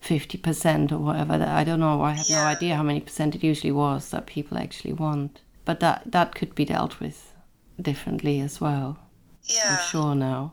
fifty 0.00 0.38
percent 0.38 0.92
or 0.92 0.98
whatever. 0.98 1.38
That 1.38 1.48
I 1.48 1.64
don't 1.64 1.80
know. 1.80 2.02
I 2.02 2.12
have 2.12 2.30
no 2.30 2.42
idea 2.44 2.76
how 2.76 2.82
many 2.82 3.00
percent 3.00 3.34
it 3.34 3.44
usually 3.44 3.72
was 3.72 4.10
that 4.10 4.26
people 4.26 4.58
actually 4.58 4.92
want. 4.94 5.40
But 5.64 5.80
that 5.80 6.02
that 6.12 6.34
could 6.34 6.54
be 6.54 6.64
dealt 6.64 7.00
with 7.00 7.32
differently 7.80 8.40
as 8.40 8.60
well. 8.60 8.98
yeah. 9.44 9.76
I'm 9.78 9.84
sure 9.88 10.14
now. 10.14 10.52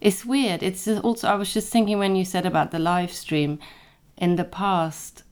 It's 0.00 0.24
weird. 0.24 0.62
It's 0.62 0.88
also 0.88 1.28
I 1.28 1.34
was 1.34 1.52
just 1.54 1.70
thinking 1.72 1.98
when 1.98 2.16
you 2.16 2.24
said 2.24 2.46
about 2.46 2.70
the 2.70 2.78
live 2.78 3.12
stream 3.12 3.58
in 4.16 4.36
the 4.36 4.44
past, 4.44 5.22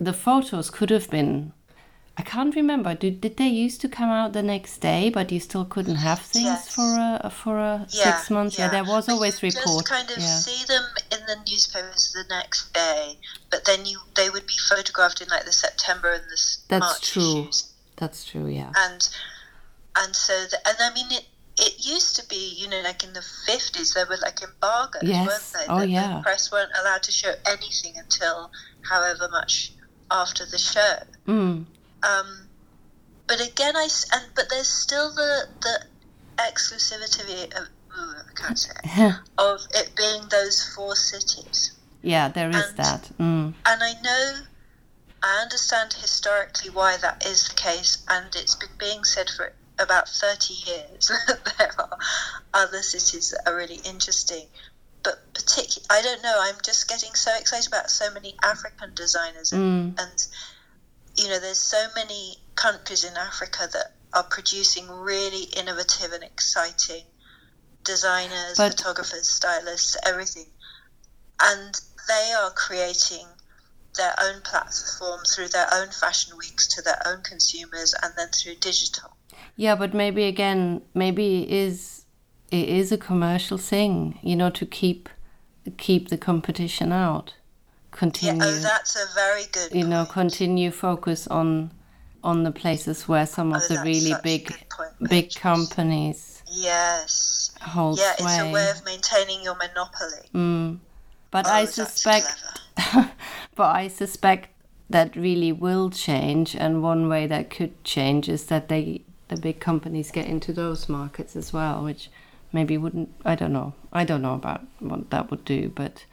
the 0.00 0.12
photos 0.12 0.70
could 0.70 0.90
have 0.90 1.08
been. 1.10 1.52
I 2.16 2.22
can't 2.22 2.54
remember. 2.54 2.94
Did 2.94 3.20
did 3.20 3.36
they 3.38 3.48
used 3.48 3.80
to 3.80 3.88
come 3.88 4.08
out 4.08 4.32
the 4.34 4.42
next 4.42 4.78
day, 4.78 5.10
but 5.10 5.32
you 5.32 5.40
still 5.40 5.64
couldn't 5.64 5.96
have 5.96 6.20
things 6.20 6.44
Yes. 6.44 6.68
for 6.74 6.88
a 7.24 7.30
for 7.30 7.58
a 7.58 7.86
yeah, 7.90 8.04
six 8.16 8.30
months? 8.30 8.56
Yeah, 8.56 8.66
yeah. 8.66 8.70
there 8.70 8.84
was 8.84 9.06
But 9.06 9.12
always 9.14 9.42
you 9.42 9.48
report. 9.48 9.84
Just 9.86 9.88
kind 9.88 10.10
of 10.10 10.18
yeah. 10.18 10.38
see 10.38 10.64
them 10.66 10.84
in 11.10 11.20
the 11.26 11.36
newspapers 11.50 12.12
the 12.12 12.24
next 12.30 12.72
day, 12.72 13.18
but 13.50 13.64
then 13.64 13.84
you 13.84 13.98
they 14.14 14.30
would 14.30 14.46
be 14.46 14.54
photographed 14.68 15.20
in 15.22 15.28
like 15.28 15.44
the 15.44 15.52
September 15.52 16.12
and 16.12 16.22
the 16.24 16.40
That's 16.68 16.80
March 16.80 17.12
true. 17.12 17.22
issues, 17.42 17.72
That's 17.96 18.24
true. 18.24 18.46
Yeah. 18.46 18.70
and 18.76 19.08
and 19.96 20.14
so 20.14 20.34
the, 20.50 20.58
and 20.68 20.76
I 20.80 20.92
mean 20.94 21.06
it. 21.10 21.24
It 21.56 21.86
used 21.86 22.16
to 22.16 22.26
be, 22.28 22.52
you 22.58 22.66
know, 22.68 22.80
like 22.80 23.04
in 23.04 23.12
the 23.12 23.22
fifties, 23.46 23.94
there 23.94 24.06
were 24.06 24.16
like 24.20 24.42
embargoes, 24.42 25.04
Yes. 25.04 25.28
weren't 25.28 25.52
they? 25.68 25.72
Oh, 25.72 25.78
That 25.78 25.88
yeah. 25.88 26.16
The 26.16 26.22
press 26.24 26.50
weren't 26.50 26.72
allowed 26.80 27.04
to 27.04 27.12
show 27.12 27.32
anything 27.46 27.94
until 27.96 28.50
however 28.82 29.28
much 29.30 29.70
after 30.10 30.44
the 30.44 30.58
show. 30.58 30.96
Mm. 31.28 31.66
Um, 32.06 32.48
but 33.26 33.40
again, 33.40 33.76
I 33.76 33.88
and 34.12 34.24
but 34.36 34.48
there's 34.50 34.68
still 34.68 35.10
the 35.14 35.48
the 35.62 35.80
exclusivity 36.38 37.44
of 37.56 37.68
ooh, 37.98 38.14
I 38.18 38.32
can't 38.40 38.58
say 38.58 38.72
it, 38.84 39.14
of 39.38 39.60
it 39.74 39.90
being 39.96 40.22
those 40.30 40.62
four 40.74 40.94
cities. 40.96 41.72
yeah, 42.02 42.28
there 42.28 42.50
is 42.50 42.56
And- 42.68 42.76
that. 42.76 43.10
Mm. 43.18 43.54
And 43.66 43.82
I 43.82 43.92
know, 44.02 44.40
I 45.22 45.40
understand 45.42 45.94
historically 45.94 46.70
why 46.70 46.96
that 46.98 47.24
is 47.26 47.48
the 47.48 47.54
case, 47.54 48.04
and 48.08 48.26
it's 48.36 48.54
been 48.56 48.68
being 48.78 49.04
said 49.04 49.30
for 49.30 49.52
about 49.78 50.08
30 50.08 50.54
years 50.54 51.08
that 51.26 51.54
there 51.58 51.72
are 51.78 51.98
other 52.52 52.82
cities 52.82 53.30
that 53.30 53.48
are 53.48 53.56
really 53.56 53.80
interesting. 53.84 54.46
But 55.02 55.16
particularly, 55.34 55.86
I 55.90 56.02
don't 56.02 56.22
know, 56.22 56.36
I'm 56.40 56.56
just 56.64 56.88
getting 56.88 57.14
so 57.14 57.30
excited 57.38 57.68
about 57.68 57.90
so 57.90 58.10
many 58.12 58.34
African 58.42 58.92
designers, 58.94 59.52
and, 59.52 59.96
Mm. 59.96 60.00
and 60.02 60.26
you 61.16 61.28
know, 61.28 61.38
there's 61.38 61.58
so 61.58 61.86
many 61.94 62.36
countries 62.54 63.04
in 63.04 63.16
Africa 63.16 63.68
that 63.72 63.92
are 64.12 64.24
producing 64.24 64.88
really 64.88 65.44
innovative 65.56 66.12
and 66.12 66.22
exciting 66.22 67.04
designers, 67.84 68.56
But- 68.56 68.72
photographers, 68.72 69.28
stylists, 69.28 69.96
everything. 70.04 70.46
And 71.40 71.74
they 72.08 72.32
are 72.32 72.50
creating 72.50 73.26
their 73.96 74.14
own 74.20 74.40
platform 74.42 75.20
through 75.24 75.48
their 75.48 75.72
own 75.72 75.90
fashion 75.90 76.36
weeks 76.36 76.66
to 76.68 76.82
their 76.82 77.00
own 77.06 77.22
consumers 77.22 77.94
and 78.02 78.12
then 78.16 78.28
through 78.30 78.56
digital. 78.56 79.16
Yeah, 79.56 79.76
but 79.76 79.94
maybe 79.94 80.24
again, 80.24 80.82
maybe 80.94 81.42
it 81.42 81.50
is 81.50 82.04
it 82.50 82.68
is 82.68 82.92
a 82.92 82.98
commercial 82.98 83.58
thing, 83.58 84.18
you 84.22 84.36
know, 84.36 84.50
to 84.50 84.66
keep 84.66 85.08
keep 85.78 86.08
the 86.08 86.18
competition 86.18 86.92
out. 86.92 87.34
Yeah, 87.94 87.98
Continue, 88.00 88.42
oh, 88.42 88.58
that's 88.58 88.96
a 88.96 89.06
very 89.14 89.44
good 89.52 89.72
you 89.72 89.86
know, 89.86 90.04
continue 90.04 90.70
focus 90.70 91.26
on 91.28 91.70
on 92.24 92.42
the 92.42 92.50
places 92.50 93.06
where 93.06 93.26
some 93.26 93.52
of 93.52 93.62
Oh, 93.62 93.68
the 93.74 93.80
really 93.82 94.14
big 94.22 94.46
point, 94.70 95.08
big 95.08 95.34
companies 95.34 96.42
Yes. 96.50 97.50
hold 97.60 97.98
Yeah, 97.98 98.16
sway. 98.16 98.24
it's 98.26 98.38
a 98.42 98.52
way 98.52 98.70
of 98.70 98.84
maintaining 98.84 99.42
your 99.42 99.54
monopoly. 99.56 100.28
Mm. 100.34 100.78
But 101.30 101.46
Oh, 101.46 101.52
I 101.52 101.64
suspect, 101.66 102.34
but 103.54 103.76
I 103.76 103.88
suspect 103.88 104.48
that 104.90 105.14
really 105.16 105.52
will 105.52 105.90
change, 105.90 106.54
and 106.56 106.82
one 106.82 107.08
way 107.08 107.26
that 107.26 107.50
could 107.50 107.82
change 107.84 108.28
is 108.28 108.46
that 108.46 108.68
they, 108.68 109.02
the 109.28 109.36
big 109.36 109.60
companies, 109.60 110.10
get 110.10 110.26
into 110.26 110.52
those 110.52 110.88
markets 110.88 111.36
as 111.36 111.52
well, 111.52 111.84
which 111.84 112.10
maybe 112.52 112.76
wouldn't. 112.78 113.10
I 113.24 113.34
don't 113.34 113.52
know. 113.52 113.74
I 113.92 114.04
don't 114.04 114.22
know 114.22 114.34
about 114.34 114.62
what 114.80 115.10
that 115.10 115.30
would 115.30 115.44
do, 115.44 115.70
but 115.74 116.04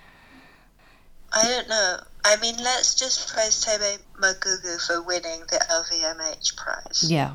I 1.34 1.44
don't 1.48 1.70
know. 1.70 2.00
I 2.26 2.36
mean, 2.38 2.56
let's 2.58 2.96
just 2.96 3.34
praise 3.34 3.63
Thebe 3.65 4.00
Magugu 4.20 4.80
for 4.86 5.02
winning 5.02 5.41
the 5.50 5.60
LVMH 5.70 6.56
prize. 6.58 7.06
yeah, 7.10 7.34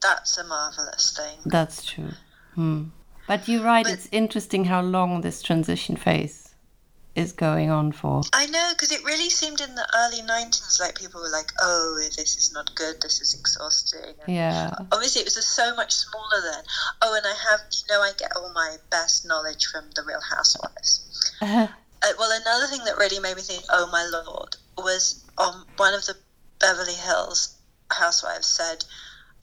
That's 0.00 0.38
a 0.38 0.44
marvelous 0.44 1.16
thing. 1.16 1.38
that's 1.44 1.84
true. 1.84 2.12
Hmm. 2.54 2.84
But 3.26 3.48
you're 3.48 3.62
right. 3.64 3.84
But- 3.84 3.94
it's 3.94 4.08
interesting 4.12 4.64
how 4.66 4.80
long 4.82 5.20
this 5.20 5.42
transition 5.42 5.96
phase 5.96 6.54
is 7.16 7.32
going 7.32 7.70
on 7.70 7.90
for. 7.92 8.22
I 8.32 8.46
know, 8.46 8.68
because 8.74 8.92
it 8.92 9.02
really 9.04 9.30
seemed 9.30 9.60
in 9.60 9.74
the 9.74 9.86
early 9.96 10.20
90s 10.22 10.78
like 10.80 10.94
people 10.98 11.20
were 11.22 11.30
like, 11.30 11.50
oh, 11.60 11.98
this 12.16 12.36
is 12.36 12.52
not 12.52 12.74
good, 12.74 13.00
this 13.00 13.20
is 13.20 13.34
exhausting. 13.34 14.14
And 14.26 14.34
Yeah. 14.36 14.70
Obviously, 14.92 15.22
it 15.22 15.24
was 15.34 15.44
so 15.46 15.74
much 15.74 15.92
smaller 15.92 16.42
then. 16.52 16.62
Oh, 17.02 17.14
and 17.16 17.26
I 17.26 17.34
have, 17.50 17.60
you 17.72 17.84
know, 17.94 18.02
I 18.02 18.12
get 18.18 18.32
all 18.36 18.52
my 18.52 18.76
best 18.90 19.26
knowledge 19.26 19.64
from 19.66 19.86
The 19.94 20.02
Real 20.04 20.20
Housewives. 20.20 21.32
well, 22.18 22.30
another 22.40 22.66
thing 22.66 22.84
that 22.84 22.98
really 22.98 23.18
made 23.20 23.36
me 23.36 23.42
think, 23.42 23.64
oh 23.70 23.88
my 23.90 24.04
lord, 24.12 24.56
was 24.78 25.24
on 25.38 25.64
one 25.76 25.94
of 25.94 26.04
the 26.06 26.16
Beverly 26.60 26.94
Hills 26.94 27.56
housewives 27.90 28.46
said, 28.46 28.84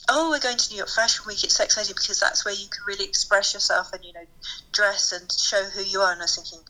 oh, 0.09 0.29
we're 0.29 0.39
going 0.39 0.57
to 0.57 0.69
New 0.71 0.77
York 0.77 0.89
Fashion 0.89 1.23
Week. 1.27 1.43
It's 1.43 1.55
so 1.55 1.63
exciting 1.63 1.95
because 1.95 2.19
that's 2.19 2.45
where 2.45 2.53
you 2.53 2.67
can 2.67 2.83
really 2.87 3.05
express 3.05 3.53
yourself 3.53 3.93
and, 3.93 4.03
you 4.03 4.13
know, 4.13 4.25
dress 4.71 5.11
and 5.11 5.31
show 5.31 5.63
who 5.73 5.81
you 5.83 5.99
are. 6.01 6.11
And 6.11 6.21
I 6.21 6.25
was 6.25 6.35
thinking, 6.35 6.65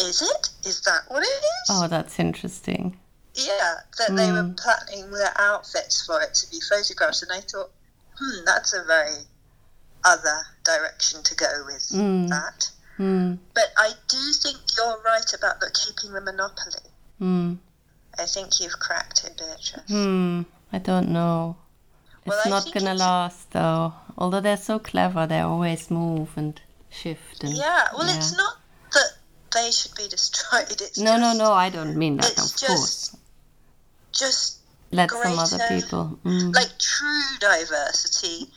is 0.00 0.22
it? 0.22 0.68
Is 0.68 0.82
that 0.82 1.02
what 1.08 1.22
it 1.22 1.26
is? 1.26 1.68
Oh, 1.70 1.88
that's 1.88 2.18
interesting. 2.18 2.98
Yeah, 3.34 3.74
that 3.98 4.16
they 4.16 4.32
were 4.32 4.44
Mm. 4.44 4.56
planning 4.56 5.10
their 5.10 5.32
outfits 5.36 6.04
for 6.06 6.22
it 6.22 6.32
to 6.34 6.50
be 6.50 6.60
photographed. 6.60 7.22
And 7.22 7.32
I 7.32 7.40
thought, 7.40 7.70
hmm, 8.18 8.44
that's 8.44 8.72
a 8.72 8.84
very 8.84 9.16
other 10.04 10.46
direction 10.64 11.22
to 11.24 11.34
go 11.34 11.64
with 11.66 11.82
Mm. 11.92 12.28
that. 12.28 12.70
Hmm. 12.96 13.34
But 13.54 13.72
I 13.76 13.92
do 14.08 14.32
think 14.32 14.56
you're 14.76 15.00
right 15.04 15.32
about 15.34 15.60
the 15.60 15.70
keeping 15.70 16.12
the 16.14 16.20
monopoly. 16.20 16.90
Hmm. 17.18 17.54
I 18.18 18.24
think 18.24 18.60
you've 18.60 18.78
cracked 18.78 19.24
it, 19.24 19.36
Beatrice. 19.36 19.88
Hmm. 19.88 20.42
I 20.72 20.78
don't 20.78 21.10
know. 21.10 21.56
It's 22.24 22.46
I 22.46 22.48
not 22.50 22.64
gonna 22.72 22.94
it's- 22.94 22.98
last 23.00 23.50
though. 23.52 23.92
Although 24.18 24.40
they're 24.40 24.56
so 24.56 24.78
clever, 24.78 25.26
they 25.26 25.40
always 25.40 25.90
move 25.90 26.30
and 26.36 26.58
shift 26.90 27.44
and 27.44 27.52
Yeah, 27.54 27.88
well, 27.92 28.06
yeah. 28.08 28.16
it's 28.16 28.34
not 28.36 28.56
that 28.92 29.10
they 29.54 29.70
should 29.70 29.94
be 29.94 30.08
destroyed. 30.16 30.70
It's 30.80 30.98
No, 30.98 31.16
no, 31.16 31.28
just, 31.28 31.38
no. 31.38 31.52
I 31.52 31.68
don't 31.68 31.96
mean 31.96 32.16
that. 32.16 32.30
it's 32.32 32.52
Of 32.54 32.58
just 32.60 32.66
course, 32.66 33.16
just 34.12 34.58
let 34.90 35.10
some 35.10 35.38
other 35.38 35.58
greater- 35.58 35.80
people. 35.82 36.18
Mm. 36.24 36.54
like 36.54 36.78
true 36.78 37.22
diversity 37.40 38.50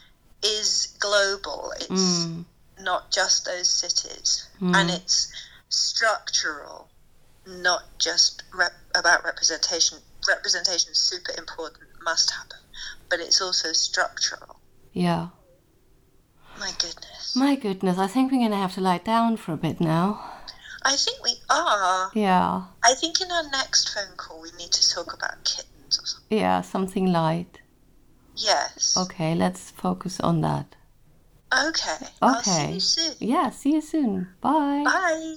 is 0.43 0.95
global. 0.99 1.73
It's 1.81 1.89
Mm. 1.89 2.45
Not 2.81 3.11
just 3.11 3.45
those 3.45 3.69
cities, 3.69 4.47
Mm. 4.61 4.75
and 4.75 4.89
it's 4.91 5.31
structural, 5.69 6.89
not 7.45 7.83
just 7.99 8.43
rep- 8.53 8.73
about 8.95 9.23
representation. 9.23 9.99
Representation 10.27 10.91
is 10.91 10.99
super 10.99 11.33
important, 11.37 11.87
must 12.03 12.31
happen, 12.31 12.59
but 13.09 13.19
it's 13.19 13.41
also 13.41 13.73
structural. 13.73 14.59
Yeah. 14.93 15.27
My 16.59 16.71
goodness. 16.77 17.35
My 17.35 17.55
goodness, 17.55 17.97
I 17.97 18.07
think 18.07 18.31
we're 18.31 18.39
gonna 18.39 18.57
have 18.57 18.73
to 18.75 18.81
lie 18.81 18.97
down 18.97 19.37
for 19.37 19.53
a 19.53 19.57
bit 19.57 19.79
now. 19.79 20.35
I 20.83 20.95
think 20.95 21.23
we 21.23 21.35
are. 21.49 22.11
Yeah. 22.13 22.63
I 22.83 22.93
think 22.95 23.21
in 23.21 23.31
our 23.31 23.47
next 23.49 23.89
phone 23.93 24.15
call 24.17 24.41
we 24.41 24.51
need 24.57 24.71
to 24.71 24.89
talk 24.89 25.13
about 25.13 25.43
kittens 25.43 25.99
or 25.99 26.05
something. 26.05 26.37
Yeah, 26.37 26.61
something 26.61 27.05
light. 27.11 27.59
Yes. 28.35 28.95
Okay, 28.97 29.35
let's 29.35 29.71
focus 29.71 30.19
on 30.21 30.41
that. 30.41 30.75
Okay. 31.51 31.97
I'll 32.21 32.43
see 32.43 32.51
Okay. 32.51 32.73
you 32.73 32.79
soon. 32.79 33.13
Yeah, 33.19 33.49
see 33.49 33.73
you 33.73 33.81
soon. 33.81 34.27
Bye. 34.41 34.83
Bye. 34.85 35.35